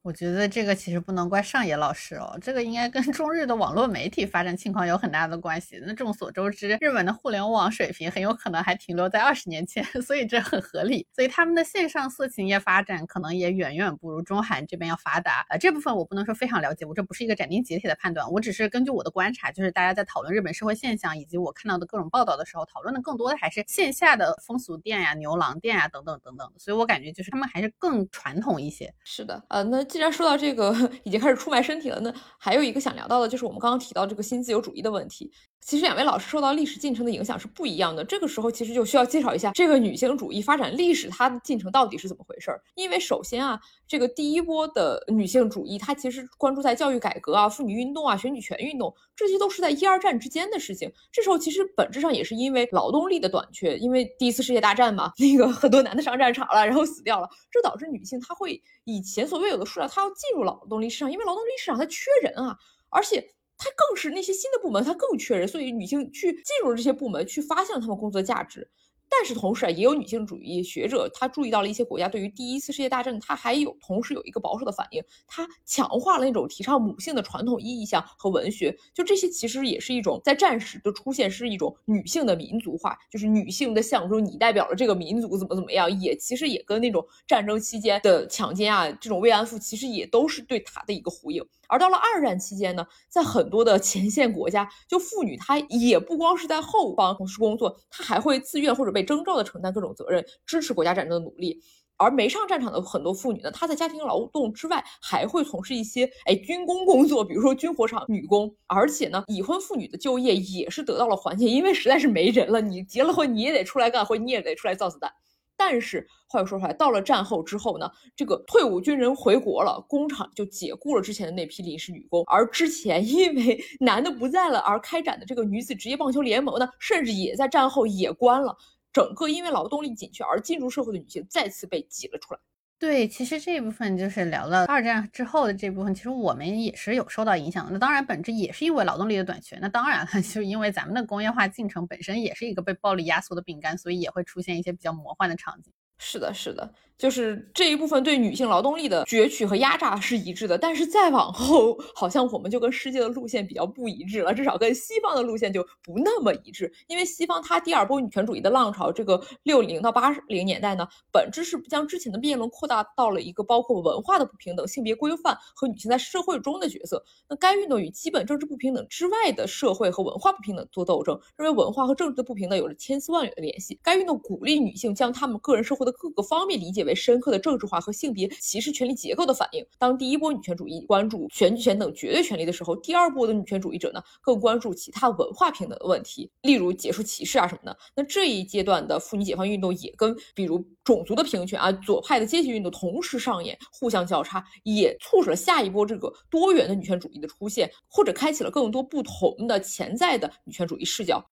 [0.04, 5.80] 我觉得这个其实不能怪上野老师哦，这个应该跟 中日的网络媒体发展情况有很大的关系。
[5.82, 11.06] 那众所周知，日本的互联网水平很有可能还停留在二十年前， 所以这很合理。
[11.10, 15.46] 所以他们的线上色情业发展可能也远远不如中韩这边要发达。
[15.48, 26.52] 呃，这部分我不能说非常了解，我这不是一个斩钉截铁的判断，我只是根据我的观察，就是大家在讨论日本社会现象以及我看到的各种报道的时候，讨论的更多的还是线下的风俗店呀、牛郎店呀等等等等。
[26.58, 28.92] 所以我感觉就是他们还是更传统一些。
[29.02, 29.82] 是的，呃，那。
[29.94, 35.30] 既然说到这个 已经开始出卖身体了，那还有一个想聊到的就是我们刚刚提到这个新自由主义的问题。
[35.64, 38.04] 其实两位老师受到历史进程的影响是不一样的。
[38.04, 42.62] 这个时候其实就需要介绍一下这个女性主义发展历史它的进程到底是怎么回事儿。
[42.74, 50.92] 因为首先啊，这个第一波的女性主义它其实关注在教育改革啊、妇女运动啊、选举权运动，这些都是在一二战之间的事情。
[51.10, 62.58] 这时候其实本质上也是因为劳动力的短缺，因为第一次世界大战嘛， 那个很多男的上战场了，然后死掉了，这导致女性她会以前所未有的数量，她要进入劳动力市场，因为劳动力市场它缺人啊，
[62.90, 63.30] 而且。
[63.56, 68.70] 它更是那些新的部门，它更缺人，所以女性去进入这些部门，去发现他们工作价值。
[69.08, 78.76] 但是同时啊，也有女性主义学者，他注意到了一些国家对于第一次世界大战，他还有同时有一个保守的反应，他强化了那种提倡母性的传统意义象和文学。
[78.92, 91.44] 就这些其实也是一种在战时的出现，是一种女性的民族化，就是女性的象征，你代表了这个民族怎么怎么样，也其实也跟那种战争期间的强奸啊，这种慰安妇，其实也都是对她的一个呼应。
[91.66, 101.60] 而到了二战期间呢，在很多的前线国家，就妇女她也不光是在后方从事工作，她还会自愿或者被征召的承担各种责任，支持国家战争的努力。
[101.96, 108.52] 而没上战场的很多妇女呢，她在家庭劳动之外，还会从事一些哎军工工作，比如说军火厂女工。
[108.66, 115.12] 而且呢，已婚妇女的就业也是得到了缓解，因为实在是没人了，你结了婚你也得出来干活，你也得出来造子弹。
[115.56, 128.56] 但是话又说回来，到了战后之后呢，这个退伍军人回国了，工厂就解雇了之前的那批临时女工，而之前因为男的不在了而开展的这个女子职业棒球联盟呢，甚至也在战后也关了。
[128.94, 132.40] 整个因为劳动力紧缺而进入社会的女性再次被挤了出来。
[132.78, 137.72] 对，其实这一部分就是聊了二战之后的这部分，其实我们也是有受到影响的。
[137.72, 139.58] 那当然，本质也是因为劳动力的短缺。
[139.60, 145.72] 那当然了， 就是因为咱们的工业化进程本身也是一个被暴力压缩的饼干，所以也会出现一些比较魔幻的场景。
[145.98, 156.72] 是的，是的，就是这一部分对女性劳动力的攫取和压榨是一致的，但是再往后，好像我们就跟世界的路线比较不一致了，至少跟西方的路线就不那么一致。
[156.86, 167.04] 因为西方它第二波女权主义的浪潮，这个六零到八零年代呢，本质是将之前的辩论扩大到了一个包括文化的不平等、性别规范和女性在社会中的角色。
[167.28, 173.78] 那该运动与基本政治不平等之外的社会和文化不平等做斗争，认为文化和政治的不平等有着千丝万缕的联系。
[173.82, 179.64] 该运动鼓励女性将她们个人生活的各个方面理解为深刻的政治化和性别歧视权利结构的反应。
[179.78, 187.76] 当第一波女权主义关注选举权等绝对权利的时候，第二波的女权主义者呢更关注其他文化平等的问题，例如结束歧视啊什么的。
[187.94, 201.24] 那这一阶段的妇女解放运动也跟比如种族的平权啊、左派的阶级运动同时上演，互相交叉，也促使了下一波这个多元的女权主义的出现，或者开启了更多不同的潜在的女权主义视角。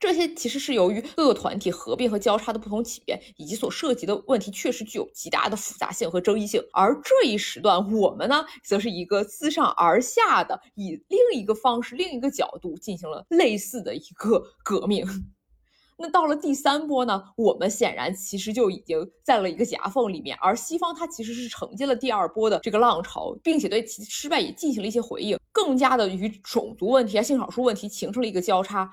[0.00, 6.60] 这些其实是由于各个团体合并和交叉的不同起源，以及所涉及的问题确实具有极大的复杂性和争议性。
[6.72, 15.06] 而这一时段，我们呢，则是一个自上而下的，以另一个方式、另一个角度进行了类似的一个革命。
[16.02, 28.90] 那到了第三波呢，我们显然其实就已经在了一个夹缝里面，而西方它其实是承接了第二波的这个浪潮，并且对其失败也进行了一些回应，更加的与种族问题啊、性少数问题形成了一个交叉。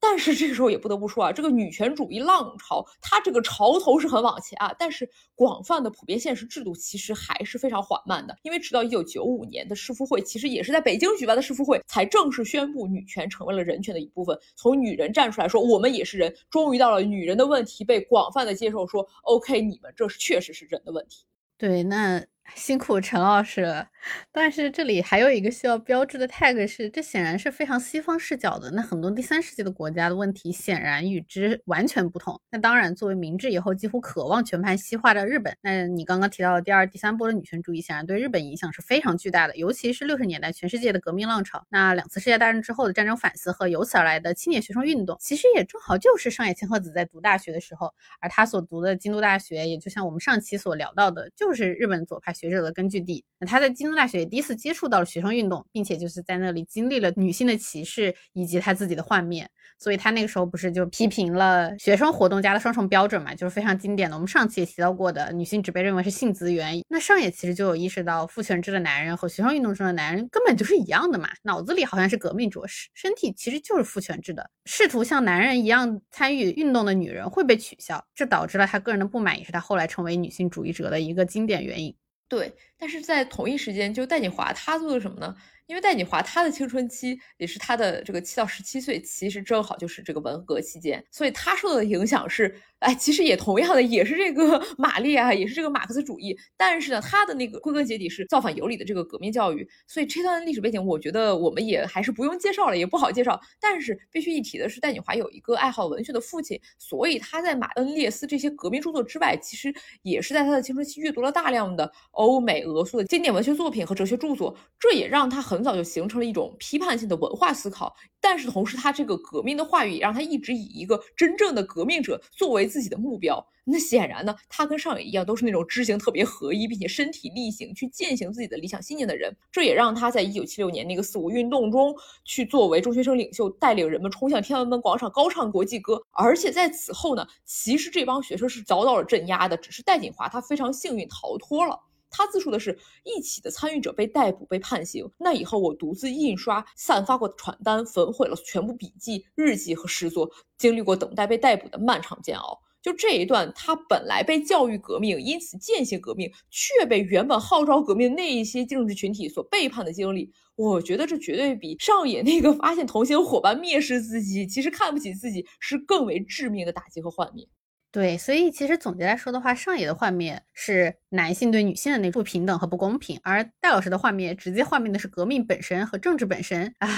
[0.00, 8.34] 但是这个时候也不得不说啊，这个女权主义浪潮，它这个潮头是很往前啊，但是广泛的普遍现实制度其实还是非常缓慢的。
[8.42, 14.38] 因为直到一九九五年的世妇会，其实也是在北京举办的世妇会，才正式宣布女权成为了人权的一部分。
[14.56, 21.24] 从女人站出来说我们也是人，终于到了女人的问题被广泛的接受，说 OK，你们这确实是人的问题。
[21.58, 22.24] 对，那。
[22.56, 23.86] 辛苦陈老师了，
[24.32, 28.70] 但是这里还有一个需要标志的 tag 是，这显然是非常西方视角的。
[28.72, 32.40] 那很多第三世界的国家的问题显然与之完全不同。
[32.50, 39.56] 那当然，作为明治以后几乎渴望全盘西化的日本，那你刚刚提到的第二、第三波的女权主义，显然对日本影响是非常巨大的。
[39.56, 52.34] 尤其是六十年代全世界的革命浪潮，那两次世界大战之后的战争反思和由此而来的青年学生运动，其实也正好就是上野千鹤子在读大学的时候，而他所读的京都大学，也就像我们上期所聊到的，就是日本左派。
[52.40, 59.46] 学者的根据地，那他在京都大学也第一次接触到了学生运动，并且就是在那里经历了女性的歧视以及他自己的幻灭，
[59.78, 64.16] 所以他那个时候不是就批评了学生活动家的双重标准嘛，就是非常经典的。
[64.16, 66.80] 我们上期也提到过的，女性只被认为是性资源。
[66.88, 74.48] 那上野其实就有意识到，父权制的男人和学生运动中的男人根本就是一样的嘛，脑子里好像是革命着实，身体其实就是父权制的。
[74.64, 81.94] 试图像男人一样参与运动的女人会被取笑，这导致了他个人的不满，也是他后来成为女性主义者的一个经典原因。
[82.30, 85.36] 对，但是在同一时间，就戴锦华他做的什么呢？
[85.70, 103.40] 因为戴锦华她的青春期也是她的这个七到十七岁，其实正好就是这个文革期间，所以她受到的影响是，哎，其实也同样的也是这个 马列啊，也是这个马克思主义，但是呢，她的那个归根结底是造反有理的这个革命教育，所以这段历史背景，我觉得我们也还是不用介绍了，也不好介绍。
[103.60, 115.59] 但是必须一提的是，戴锦华有一个爱好文学的父亲，所以他在马恩列斯这些革命著作之外，其实也是在他的青春期阅读了大量的欧美俄苏的经典文学作品和哲学著作，这也让他很。
[115.60, 123.46] 很早就形成了一种批判性的文化思考，但是同时，他这个革命的话语也让他一直以一个真正的革命者作为自己的目标。
[123.62, 129.36] 那显然呢，他跟上野一样，都是那种知行特别合一，并且身体力行去践行自己的理想信念的人。
[129.52, 131.94] 这也让他在一九七六年那个四五运动中，
[132.24, 136.02] 去作为中学生领袖，带领人们冲向天安门广场高唱国际歌。
[136.12, 141.78] 而且在此后呢，其实这帮学生是遭到了镇压的，只是戴锦华他非常幸运逃脱了。
[142.10, 145.08] 他自述的是一起的参与者被逮捕、被判刑。
[145.18, 152.60] 那以后，我独自印刷、散发过的传单，焚毁了全部笔记、日记和诗作，经历过等待被逮捕的漫长煎熬。
[152.82, 167.46] 就这一段，他本来被教育革命，因此践行革命，却被原本号召革命那一些政治群体所背叛的经历，我觉得这绝对比上野那个发现同行伙伴蔑视自己、其实看不起自己，是更为致命的打击和幻灭。
[167.92, 176.74] 对，所以其实总结来说的话，上野的画面是男性对女性的那不平等和不公平，而戴老师的画面直接画面的是革命本身和政治本身。
[176.78, 176.88] 唉。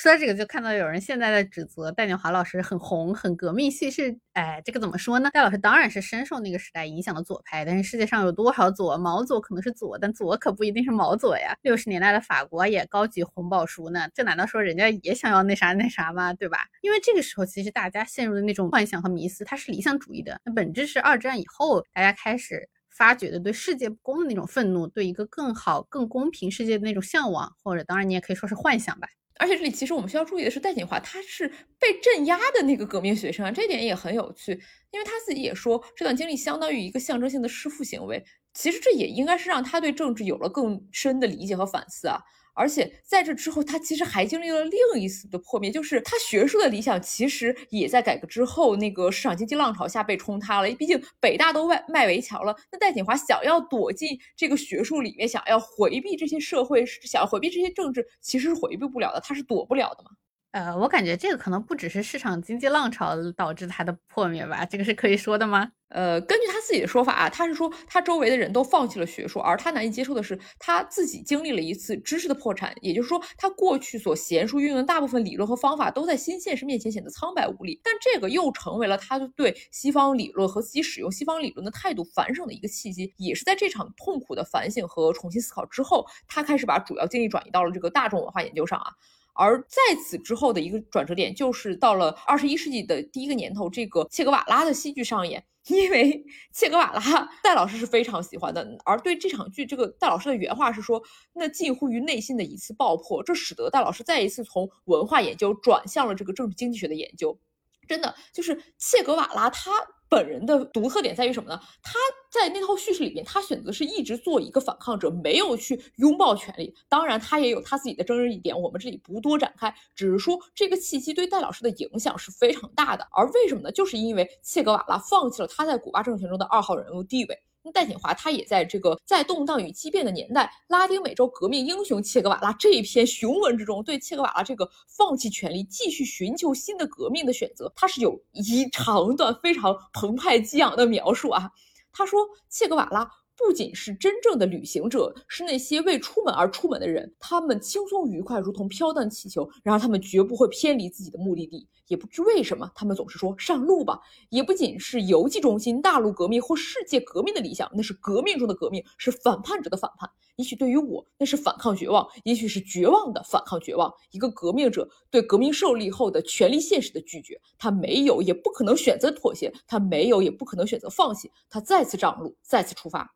[0.00, 5.28] 说到这个，就看到有人现在在指责戴锦华老师很红、很革命系是，哎，这个怎么说呢？
[5.30, 8.96] 戴老师当然是深受那个时代影响的左派，但是世界上有多少左？
[8.96, 11.54] 毛左可能是左，但左可不一定是毛左呀。
[11.60, 16.32] 六十年代的法国也高级红宝书呢，这难道说人家也想要那啥那啥吗？
[16.32, 16.60] 对吧？
[16.80, 29.06] 因为这个时候其实大家陷入的那种幻想和迷思，它是理想主义的，那本质是二战以后大家开始发掘的对世界不公的那种愤怒，对一个更好、更公平世界的那种向往，或者当然你也可以说是幻想吧。
[29.40, 31.48] 而且这里其实我们需要注意的是，戴锦华他是
[31.78, 34.52] 被镇压的那个革命学生啊，这点也很有趣，
[34.90, 38.22] 因为他自己也说这段经历相当于一个象征性的弑父行为。
[38.52, 42.20] 其实这也应该是让他对政治有了更深的理解和反思啊。
[42.60, 50.70] 而且在这之后，他其实还经历了另一次的破灭，就是他学术的理想其实也在改革之后那个市场经济浪潮下被冲塌了。
[50.72, 60.10] 毕竟北大都外卖围墙了，那戴锦华想要躲进这个学术里面，想要回避这些社会，想要回避这些政治，其实是回避不了的，他是躲不了的嘛。
[60.52, 65.70] 呃，我感觉这个可能不只是市场经济浪潮导致它的破灭吧，这个是可以说的吗？
[65.90, 77.80] 呃，根据他自己的说法啊，他是说他周围的人都放弃了学术，而他难以接受的是他自己经历了一次知识的破产，也就是说，他过去所娴熟运用的大部分理论和方法都在新现实面前显得苍白无力。
[77.84, 83.12] 但这个又成为了他对西方理论和自己使用西方理论的态度反省的一个契机。
[83.16, 88.92] 也是在这场痛苦的反省和重新思考之后，他开始把主要精力转移到了这个大众文化研究上啊。
[89.34, 95.44] 而在此之后的一个转折点，就是到了二十一世纪的第一个年头，这个切格瓦拉的戏剧上演。
[95.66, 98.66] 因为切格瓦拉，戴老师是非常喜欢的。
[98.82, 101.00] 而对这场剧，这个戴老师的原话是说
[101.34, 107.38] ：“那近乎于内心的一次爆破，这使得戴老师再一次从文化研究转向了这个政治经济学的研究。”
[107.86, 109.70] 真的，就是切格瓦拉他。
[110.10, 111.58] 本人的独特点在于什么呢？
[111.82, 111.92] 他
[112.30, 116.74] 在那套叙事里面，他选择是一直做一个反抗者，没有去拥抱权力。
[116.88, 123.06] 当然，他也有他自己的争议点，我们这里不多展开，只是说这个契机对戴老师的影响是非常大的。
[123.12, 123.70] 而为什么呢？
[123.70, 127.38] 就是因为切格瓦拉放弃了他在古巴政权中的二号人物地位。
[127.72, 141.50] 戴锦华他也在这个在动荡与激变的年代，拉丁美洲革命英雄切格瓦拉这一篇雄文之中，对切格瓦拉这个放弃权力、继续寻求新的革命的选择，他是有一长段非常澎湃激昂的描述啊。
[141.92, 143.10] 他说，切格瓦拉。
[143.44, 147.12] 不仅是真正的旅行者，是那些为出门而出门的人。
[147.18, 149.48] 他们轻松愉快，如同飘荡气球。
[149.64, 151.66] 然而，他们绝不会偏离自己的目的地。
[151.88, 153.98] 也不知为什么，他们总是说上路吧。
[154.28, 160.08] 也不仅是游记中心、大陆革命或世界革命的理想，那是革命中的革命，是反叛者的反叛。
[160.36, 163.92] 也许对于我，那是反抗绝望；也许是绝望的反抗绝望。
[164.12, 171.30] 一个革命者对革命胜利后的权力现实的拒绝，他没有，也不可能选择妥协；他没有，也不可能选择放弃。
[171.48, 173.12] 他再次上路，再次出发。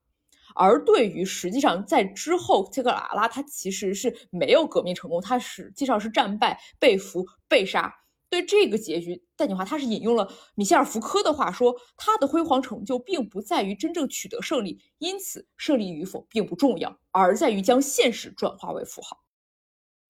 [0.55, 7.95] 而对于实际上在之后，切格拉拉他其实是没有革命成功，他实际上是战败、被俘、被杀。
[8.31, 19.21] 对这个结局，戴锦华他是引用了米歇尔·福柯的话说：“他的辉煌成就并不在于真正取得胜利，因此胜利与否并不重要，而在于将现实转化为符号。”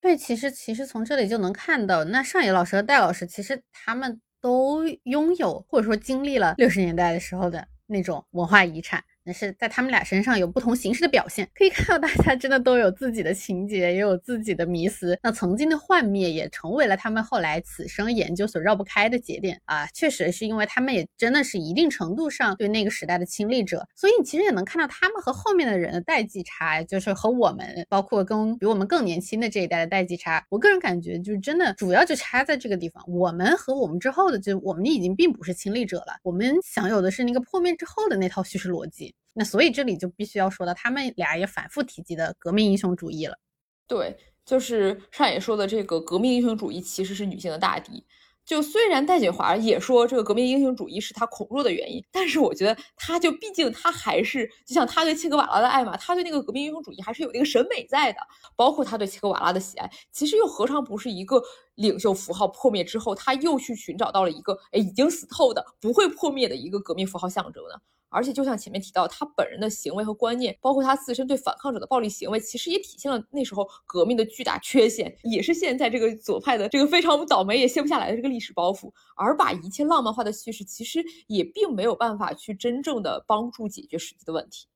[0.00, 9.04] 对，其实其实从这里就能看到，那上野老师和戴老师其实他们都拥有或者说经历了六十年代的时候的那种文化遗产。
[9.24, 11.48] 那是在他们俩身上有不同形式的表现。
[11.54, 15.18] 可以看到，大家真的都有自己的情节，也有自己的迷思。
[15.22, 19.86] 那曾经的幻灭也成为了他们后来此生研究所绕不开的节点啊！
[19.94, 30.44] 确实是因为他们也真的是一定程度上对那个时代的亲历者，所以你其实也能看到他们和后面的人的代际差，就是和我们，包括跟比我们更年轻的这一代的代际差。
[30.50, 33.02] 我个人感觉，就是真的主要就差在这个地方。
[33.08, 39.13] 我们和我们之后的，就我们已经并不是亲历者了，我们享有的是那个破灭之后的那套叙事逻辑。
[39.34, 43.38] 那所以这里就必须要说到他们俩也反复提及的革命英雄主义了。
[43.86, 44.16] 对，
[44.46, 48.04] 就是上野说的这个革命英雄主义其实是女性的大敌。
[48.46, 58.18] 就虽然戴锦华也说这个革命英雄主义是他恐弱的原因，但是我觉得他就毕竟他还是就像他对切格瓦拉的爱嘛，他对那个革命英雄主义还是有那个审美在的，
[58.54, 61.42] 包括他对切格瓦拉的喜爱，其实又何尝不是一个
[61.76, 67.80] 领袖符号破灭之后，他又去寻找到了一个哎已经死透的不会破灭的一个革命符号象征呢？
[68.14, 78.92] 而且，就像前面提到，他本人的行为和观念，包括他自身对反抗者的暴力行为，其实也体现了那时候革命的巨大缺陷，也是现在这个左派的这个非常倒霉也卸不下来的这个历史包袱。
[79.16, 84.68] 而把一切浪漫化的叙事，其实也并没有办法去真正的帮助解决实际的问题。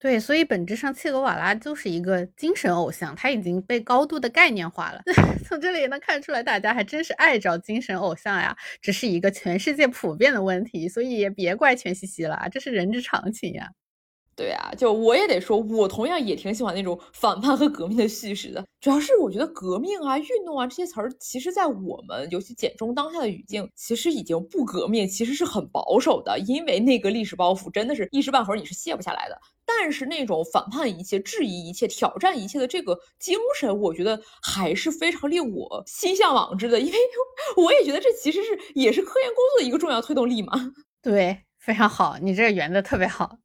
[0.00, 5.02] 对，所以本质上切格瓦拉就是一个精神偶像，他已经被高度的概念化了。
[5.44, 13.70] 从这里也能看出来，大家还真是爱找精神偶像呀，只是一个全世界普遍的问题，所以也别怪全西西了，这是人之常情呀。
[14.38, 18.64] 对啊，就我也得说，我同样也挺喜欢那种反叛和革命的叙事的。
[18.80, 29.36] 主要是我觉得革命啊、运动啊这些词儿，其实在我们尤其简中当下的语境，其实已经不革命，其实是很保守的，因为那个历史包袱真的是一时半会儿你是卸不下来的。
[29.66, 36.98] 但是那种反叛一切、质疑一切、挑战一切的这个精神，我觉得还是非常令我心向往之的，因为
[37.60, 40.52] 我也觉得这其实是也是科研工作的一个重要推动力嘛。
[41.02, 43.38] 对，非常好，你这个圆的特别好。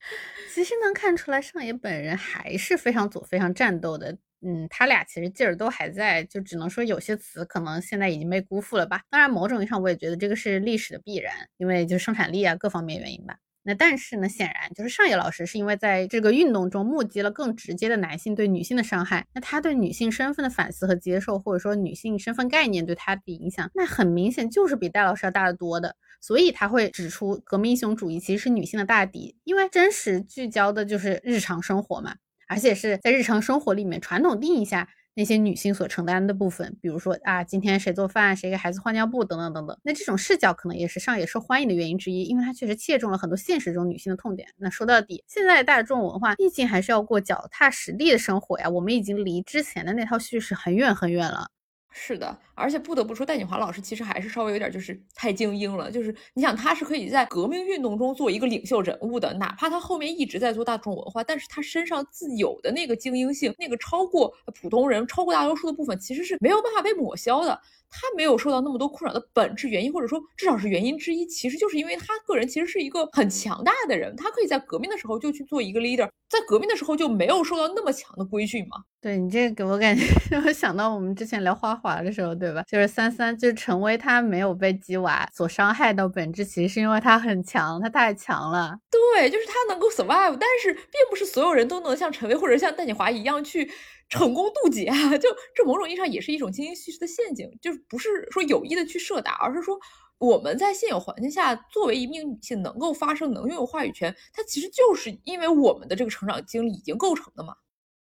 [0.53, 4.15] 其实能看出来，上野本人还是非常左、非常战斗的。
[4.41, 9.01] 嗯，他俩其实劲儿都还在，就只能说有些词可能现在已经被辜负了吧。
[9.09, 13.37] 当然，某种意义上我也觉得这个是历史的必然，因为就生产力啊各方面原因吧。
[13.63, 25.95] 那但是呢，显然就是上野老师是因为在这个运动中目击了更直接的男性对女性的伤害，那他对女性身份的反思和接受，或者说女性身份概念对他的影响，那很明显就是比戴老师要大得多的。
[26.21, 32.15] 所以他会指出，革命英雄主义其实是女性的大敌，因为真实聚焦的就是日常生活嘛，
[32.47, 39.77] 而且是在日常生活里面传统定义下那些女性所承担的部分，比如说啊，今天谁做饭，谁给孩子换尿布等等等等。
[39.83, 44.47] 那这种视角可能也是上野受欢迎的原因之一，因为它确实切中了很多现实中女性的痛点。
[44.57, 51.47] 那说到底，现在大众文化毕竟还是要过脚踏实地的生活呀，我们已经离之前的那套叙事很远很远了。
[51.95, 55.91] 是的，而且不得不说，戴锦华老师其实还是稍微有点就是太精英了。
[55.91, 67.61] 就是你想，他是可以在革命运动中做一个领袖人物的，哪怕他后面一直在做大众文化，但是他身上自有的那个精英性，那个超过普通人、超过大多数的部分，其实是没有办法被抹消的。
[67.93, 78.77] 他没有受到那么多困扰的本质原因，或者说至少是原因之一，其实就是因为他个人其实是一个很强大的人，他可以在革命的时候就去做一个 leader，在革命的时候就没有受到那么强的规训嘛。
[78.99, 82.63] 对你这个给我感觉， 让我想到我们之前聊花滑的时候，对吧？
[82.67, 88.75] 就是三三就是陈威他没有被鸡娃所伤害到本质，其实是因为他很强，他太强了。
[88.89, 93.69] 对，就是他能够 survive，但是并不是所有人都能像陈威或者像戴锦华一样去。
[94.13, 99.75] 成功渡劫啊， 就这某种意义上也是一种精英叙事的陷阱，就是不是说有意的去设打，而是说
[100.19, 107.55] 我们在现有环境下，作为一名女性能够发声、能拥有话语权，它其实就是因为我们的这个成长经历已经构成的嘛。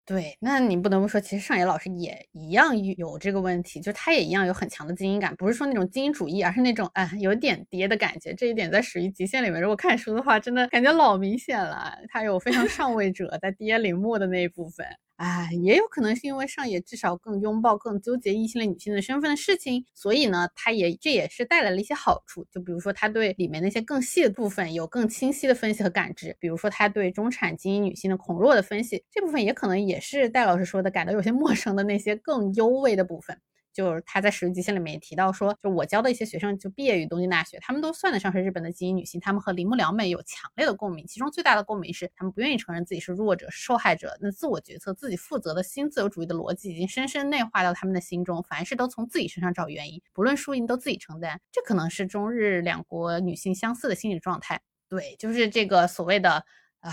[0.03, 8.33] 对，那你不得不说，其实上野老师也一样有这个问题，就他也一样有很强的精英感，不是说那种精英主义，而是那种啊有点爹的感觉。
[8.33, 11.95] 这一点在《始于极限》里面，如果看书的话，真的感觉老明显了。
[12.07, 14.83] 他有非常上位者在爹陵墓的那一部分。
[15.19, 22.45] 哎，也有可能是因为上野至少更拥抱、更纠结异性恋女性的身份的事情，所以呢，他也这也是带来了一些好处。
[22.49, 26.33] 就比如说，他对里面那些更细的部分有更清晰的分析和感知。
[26.39, 33.37] 比如说，他对中产精英女性的恐弱的分析，这部分也可能也是戴老师说的感到有些陌生的那些更优位的部分。
[33.79, 41.07] 就是他在《史记极限》里面也提到说，就我教的一些学生就毕业于东京大学，他们都算得上是日本的精英女性，他们和铃木良美有强烈的共鸣。
[41.07, 44.17] 其中最大的共鸣是，他们不愿意承认自己是弱者、受害者。
[44.19, 51.39] 那自我决策、自己负责的新自由主义的逻辑已经深深内化到他们的心中，凡事都从自己身上找原因，不论输赢都自己承担。
[51.49, 54.59] 这可能是中日两国女性相似的心理状态。
[54.89, 56.43] 对，就是这个所谓的
[56.81, 56.91] 啊，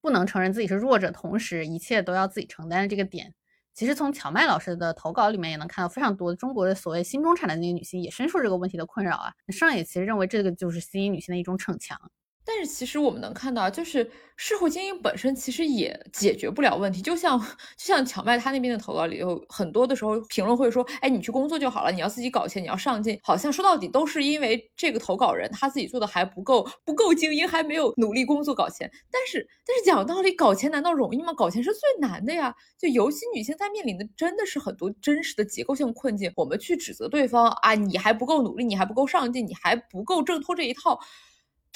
[0.00, 3.34] 不能承认自己是弱者，同时一切都要自己承担的这个点。
[3.74, 9.32] 其实从荞麦老师的投稿里面也能看到，非常多中国的所谓新中产的那些女性也深受这个问题的困扰啊。
[9.48, 12.00] 上野其实认为这个就是吸引女性的一种逞强。
[12.44, 17.00] 但是其实我们能看到，就是社会精英本身其实也解决不了问题。
[17.00, 28.90] 就像就像荞麦他那边的投稿里，有很多的时候评论会说：“哎，你去工作就好了，你要自己搞钱，你要上进。”好像说到底都是因为这个投稿人他自己做的还不够，不够精英，还没有努力工作搞钱。
[29.10, 31.32] 但是但是讲道理，搞钱难道容易吗？
[31.32, 32.54] 搞钱是最难的呀！
[32.78, 40.98] 就尤其女性在面临的真的是很多真实的结构性困境，我们去指责对方啊，你还不够努力，你还不够上进，你还不够挣脱这一套。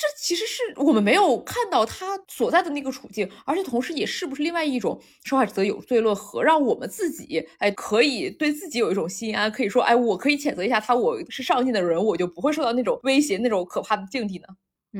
[0.01, 14.47] 这其实是我们没有看到他所在的那个处境，而且同时也是不是另外一种受害者有罪论和让我们自己哎可以对自己有一种心安，可以说哎我可以谴责一下他，我是上进的人，我就不会受到那种威胁、那种可怕的境地呢？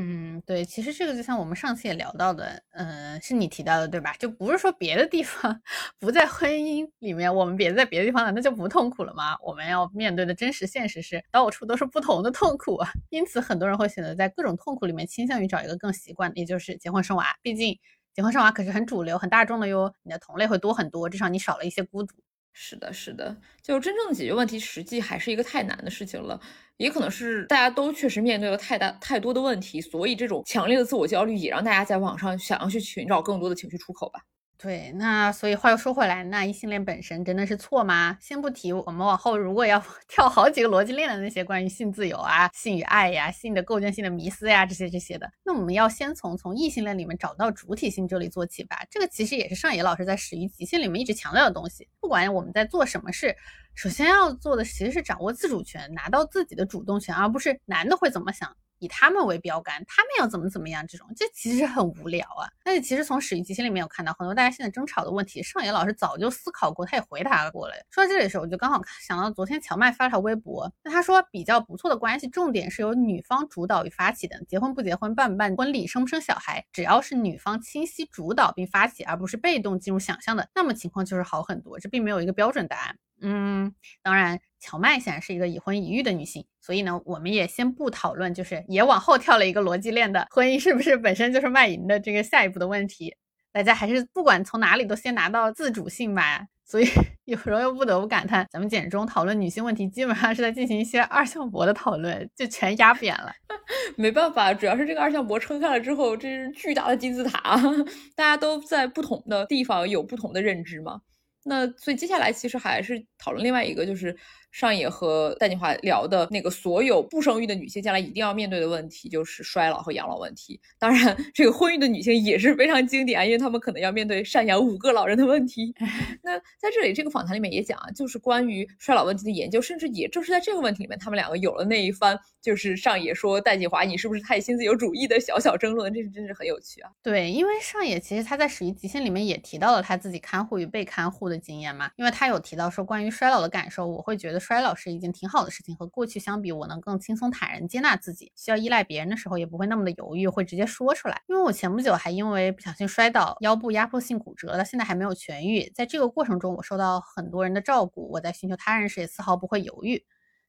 [0.01, 4.15] 嗯，对，其实这个就像我们上次也聊到的，嗯，是你提到的，对吧？
[4.17, 5.61] 就不是说别的地方
[5.99, 9.37] 不在婚姻里面，我们别在别的地方了，那就不痛苦了吗？
[9.43, 12.89] 我们要面对的真实现实是，到处都是不同的痛苦啊。
[13.11, 17.35] 因此，很多人会选择在各种痛苦里面倾向于找一个更习惯，也就是结婚生娃。
[17.43, 17.77] 毕竟，
[18.15, 22.15] 结婚生娃可是很主流、很大众的哟，你的同类会多很多，至少你少了一些孤独。
[22.61, 26.41] 是的，是的，就真正的解决问题，实际还是一个太难的事情了。
[26.77, 34.21] 也可能是大家都确实面对了太大太多的问题，所以这种强烈的自我焦虑也让大家在网上想要去寻找更多的情绪出口吧。
[34.61, 38.19] 对，那所以话又说回来，那异性恋本身真的是错吗？
[38.21, 48.79] 先不提，我们往后如果要 跳好几个逻辑链的那些关于性自由啊、性与爱呀、性的构建性的迷思呀这些这些的，那我们要先从从异性恋里面找到主体性这里做起吧。
[48.91, 51.87] 这个其实也是上野老师在《始于极限》里面一直强调的东西。
[52.01, 53.37] 不管我们在做什么事，
[53.77, 58.57] 首先要做的其实是掌握自主权，拿到自己的主动权，而不是男的会怎么想。
[58.79, 60.87] 以他们为标杆，他们要怎么怎么样？
[60.87, 62.49] 这种这其实很无聊啊。
[62.63, 67.75] 但是其实从《始于极限》里面有看到很多大家现在争吵的问题，上野老师早就思考过，他也回答过了。
[67.91, 81.79] 说到这里的时候，我就刚好想到昨天乔麦发了条微博，那他说比较不错的关系，重点是由女方主导与发起的，结婚不结婚，办不办婚礼，生不生小孩，只要是女方清晰主导并发起，而不是被动进入想象的，那么情况就是好很多。
[81.79, 82.97] 这并没有一个标准答案。
[83.21, 93.15] 嗯，当然，荞麦显然是一个已婚已育的女性，所以呢，我们也先不讨论，就是也往后跳了一个逻辑链的婚姻是不是本身就是卖淫的这个下一步的问题。
[93.51, 96.47] 大家还是不管从哪里都先拿到自主性吧。
[96.65, 96.85] 所以
[97.25, 103.33] 有时候又不得不感叹，咱们简中讨论女性问题，基本上是在进行一些二向箔的讨论，就全压扁了。
[103.97, 107.59] 没办法，主要是这个二向箔撑开了之后，这是巨大的金字塔，
[108.15, 111.01] 大家都在不同的地方有不同的认知嘛。
[111.49, 114.17] 那所以接下来其实还是讨论另外一个，就是。
[114.51, 120.59] 上野和戴锦华聊的那个所有不生育的女性将来一定要面对的问题，就是衰老和养老问题。
[120.79, 125.75] 当然，这个婚育的女性也是非常经典，因为她们可能要面对赡养五个老人的问题。
[126.23, 136.91] 那在这里，这个访谈里面也讲啊，就是关于衰老问题的研究，甚至也正是在这个问题里面，他们两个有了那一番，就是上野说戴锦华你是不是太新自由主义的小小争论，这是真是很有趣啊。
[137.03, 144.38] 对，因为上野其实他在《始于极限》里面也提到了他自己看护与被看护的经验嘛，因为他有提到说关于衰老的感受，我会觉得。
[144.39, 151.23] 衰老是一件挺好的事情，和过去相比，我能更轻松坦然接纳自己，需要依赖别人的时候也不会那么的犹豫，会直接说出来。
[151.27, 155.71] 因为我前不久还因为不小心摔倒，腰部压迫性骨折了，现在还没有痊愈。
[155.75, 160.05] 在这个过程中，我受到很多人的照顾，我在寻求他人时也丝毫不会犹豫。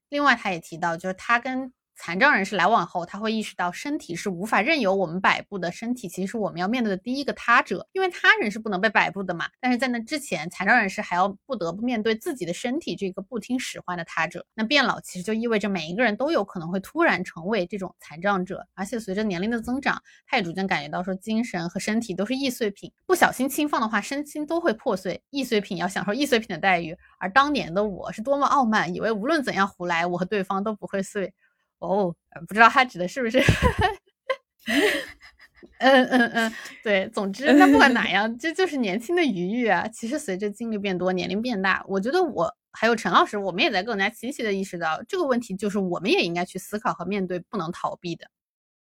[0.10, 1.74] 另外，他也提到，就是他跟。
[2.02, 9.50] 残障人士来往后，他会意识到身体是无法任由我们摆布的，身体其实是我们要面对的第一个他者，因为他人是不能被摆布的嘛。
[9.60, 14.46] 但是在那之前，残障人士还要不得不面对自己的身体这个不听使唤的他者。
[14.54, 25.22] 那变老其实就意味着每一个人都有可能会突然成为这种残障者，而且随着年龄的增长，他也逐渐感觉到说精神和身体都是易碎品，不小心轻放的话，身心都会破碎。
[25.32, 31.34] 易碎品要享受易碎品的待遇，而当年的我是多么傲慢，以为无论怎样胡来，我和对方都不会碎。
[31.80, 32.14] 哦，
[32.48, 33.40] 不知道他指的是不是？
[35.80, 36.54] 嗯嗯嗯，
[36.84, 39.88] 对，总之，那不管哪 样，这就是年轻的余裕啊。
[39.88, 48.26] 其实随着经历变多，年龄变大，我觉得我还有陈老师，我们也在更加清晰的意识到这个问题，就是我们也应该去思考和面对，不能逃避的。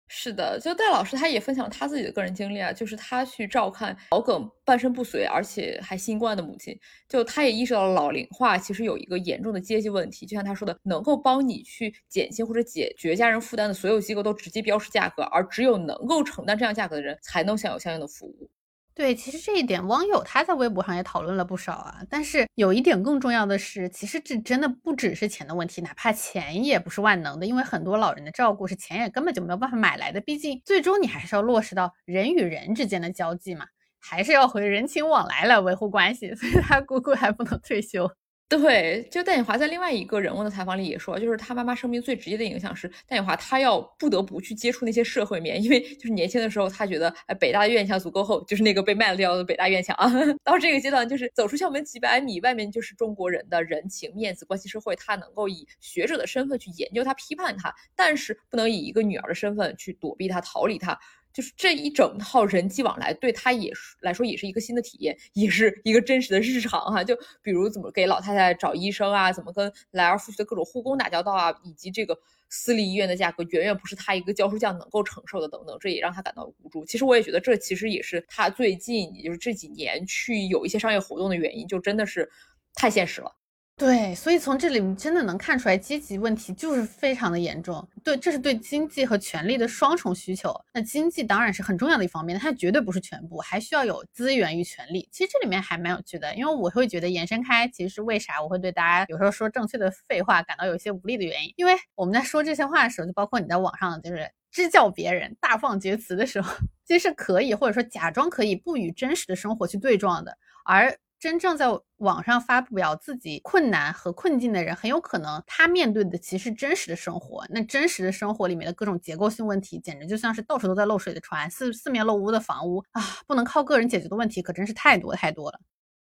[0.09, 6.79] 是的，就戴老师他也分享他自己的个人经历啊，就是他去照看脑梗半身不遂而且还新冠的母亲，
[7.09, 18.49] 就他也意识到了老龄化其实有一个严重的阶级问题，就像他说的，能够帮你去减轻或者解决家人负担的所有机构都直接标示价格，而只有能够承担这样价格的人才能享有相应的服务。
[18.97, 22.01] 对，其实这一点网友他在微博上也讨论了不少啊。
[22.09, 30.19] 但是有一点更重要的是，其实这真的不只是钱的问题，哪怕钱也不是万能的，因为很多老人的照顾是钱也根本就没有办法买来的。
[30.23, 33.67] 毕竟最终你还是要落实到人与人之间的交际嘛，
[34.01, 36.35] 还是要回人情往来来维护关系。
[36.35, 38.11] 所以他姑姑还不能退休。
[38.49, 50.09] 对，就戴锦华在另外一个人物的采访里也说，就是他妈妈生命最直接的影响是戴锦华，他要不得不去接触那些社会面，因为就是年轻的时候他觉得，哎，北大的院墙足够厚，就是那个被卖了掉的北大院墙啊。
[50.45, 60.97] 到这个阶段，就是走出校门几百米，外面就是中国人的人情、面子、关系、社会，他能够以学者的身份去研究他、批判他，但是不能以一个女儿的身份去躲避他、逃离他。
[61.37, 67.05] 就是这一整套人际往来，对他也是来说也是一个新的体验，也是一个真实的日常哈。
[67.05, 72.19] 就比如怎么给老太太找医生啊，怎么跟来而复去的各种护工打交道啊，以及这个
[72.49, 76.87] 私立医院的价格远远不是他一个教书匠能够承受的等等，这也让他感到无助。
[76.87, 82.31] 其实我也觉得这其实也是他最近也就是这几年去有一些商业活动的原因，就真的是
[82.73, 83.31] 太现实了。
[83.79, 87.87] 对，所以从这里真的能看出来，阶级问题就是非常的严重。
[88.03, 90.59] 对，这是对经济和权力的双重需求。
[90.73, 95.07] 那经济当然是很重要的一方面，它绝对不是全部，还需要有资源与权力。
[95.13, 101.53] 其实这里面还蛮有趣的，因为我会觉得延伸开，其实是为啥我会对大家有时候说正确的废话感到有些无力的原因。
[101.57, 106.51] 因为我们在说这些话的时候，就包括你在网上就是支教别人、大放厥词的时候，
[106.87, 110.97] 其实是可以或者说假装可以不与真实的生活去对撞的，而。
[111.27, 111.67] 真正在
[111.97, 117.45] 网上发表自己困难和困境的人，很有可能他面对的其实真实的生活。
[117.51, 123.03] 那真实的生活里面的各种结构性问题，简直就像是到处都在漏水的船，四四面漏屋的房屋啊！
[123.27, 125.59] 不能靠个人解决的问题，可真是太多太多了。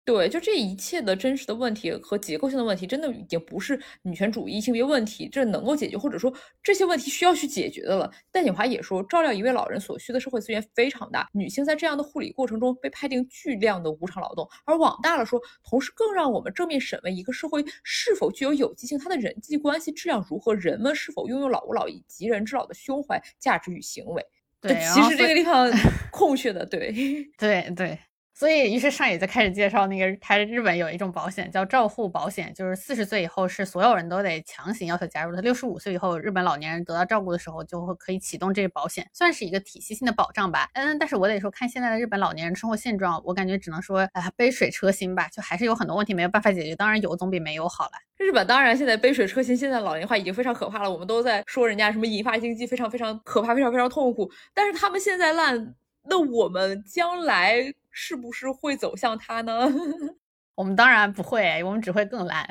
[0.04, 8.10] 对，就这一切的真实的问题和结构性的问题，真的已经不是女权主义性别问题这能够解决，或者说这些问题需要去解决的了。
[8.32, 14.44] 戴锦华也说，照料一位老人所需的社会资源非常大，女性在这样的护理过程中被判定巨量的无偿劳动。
[14.64, 24.26] 而往大了说，同时更让我们正面审问一个社会是否具有有机性，它的人际关系质量如何，人们是否拥有老吾老以及人之老的胸怀、价值与行为。
[24.60, 25.70] 对，其实这个地方
[26.10, 26.92] 空缺的，对，
[27.38, 27.96] 对 对。
[28.42, 35.40] 所以，于是上野就开始介绍那个，他日本有一种保险叫照护保险，就是四十岁以后是所有人都得强行要求加入的。
[35.40, 40.68] 六十五岁以后，日本老年人得到照顾的时候，就会可以启动这个保险，算是一个体系性的保障吧。
[40.74, 46.74] 嗯，但是我得说，看现在的日本老年人生活现状，我感觉只能说，啊，杯水车薪吧，就还是有很多问题没有办法解决。
[46.74, 47.92] 当然有总比没有好了。
[48.16, 50.90] 日本当然现在杯水车薪，现在老龄化已经非常可怕了。
[50.90, 54.28] 我们都在说人家什么银发经济非常非常可怕，非常非常痛苦。
[54.52, 55.76] 但是他们现在烂，
[56.08, 57.72] 那我们将来。
[57.92, 59.68] 是不是会走向他呢？
[60.56, 62.44] 我们当然不会，我们只会更烂。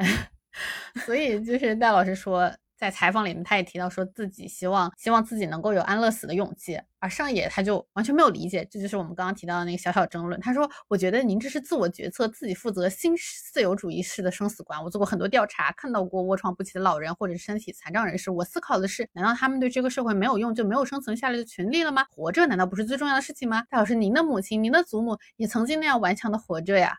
[1.06, 2.50] 所以就是戴老师说。
[2.82, 10.42] 在采访里面，他也提到说自己希望希望自己能够有安乐死的勇气，而上野他就完全没有理解，这就是我们刚刚提到的那个小小争论。
[10.42, 13.16] 他说：“我觉得您这是自我决策、自己负责新
[13.54, 14.84] 自由主义式的生死观。
[14.84, 18.32] 我做过很多调查，看到过卧床不起的老人或者身体残障人士。
[18.32, 22.04] 我思考的是，难道他们对这个社会没有用，就没有生存下来的权利了吗？
[22.10, 26.98] 活着难道不是最重要的事情吗？”戴老师，您的母亲、您的祖母也曾经那样顽强的活着呀！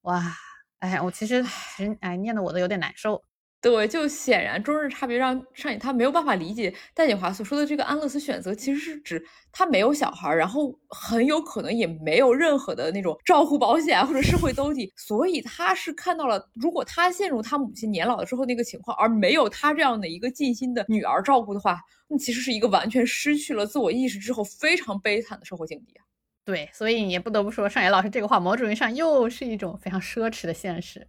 [0.00, 0.34] 哇，
[0.80, 1.44] 哎，我其实
[1.76, 3.22] 其实哎，念的我都有点难受。
[3.62, 26.02] 对，就显然中日差别让上野他没有办法理解戴锦华所说的这个安乐死选择，其实是指他没有小孩，然后很有可能也没有任何的那种照护保险或者社会兜底，所以他是看到了，如果他陷入他母亲年老了之后那个情况，而没有他这样的一个尽心的女儿照顾的话，那其实是一个完全失去了自我意识之后非常悲惨的社会境地啊。
[26.46, 31.06] 对，所以也不得不说上野老师这个话，某种意义上又是一种非常奢侈的现实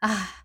[0.00, 0.43] 啊。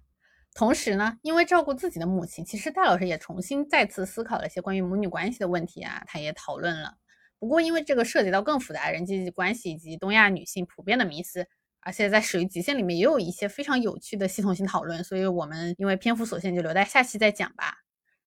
[0.60, 6.96] 同时呢，因为照顾自己的母亲，其实戴老师也重新再次思考了一些关于母女关系的问题啊，他也讨论了。
[7.40, 11.48] 不过因为这个涉及到更复杂的人际关系以及东亚女性普遍的迷思，
[11.80, 17.76] 而且在始于极限里面也有一些非常有趣的系统性讨论，所以我们因为篇幅所限，就留在下期再讲吧。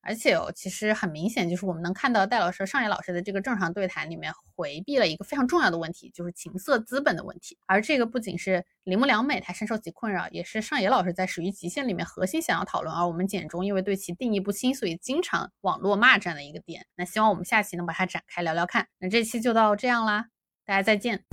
[0.05, 7.57] 而且哦，其实很明显，就是我们能看到戴老师、上野老师的这个正常对谈里面回避了一个非常重要的问题，就是情色资本的问题。
[7.67, 16.85] 而这个不仅是铃木良美她深受其困扰，也是上野老师在《始于极限》里面核心想要讨论，而我们简中因为对其定义不清，所以经常网络骂战的一个点。
[16.97, 18.89] 那希望我们下期能把它展开聊聊看。
[18.99, 20.27] 那这期就到这样啦，
[20.67, 21.25] 大家再见，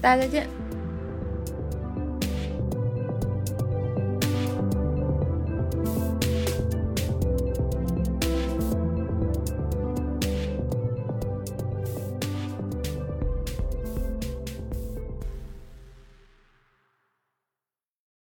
[0.00, 0.71] 大家再见。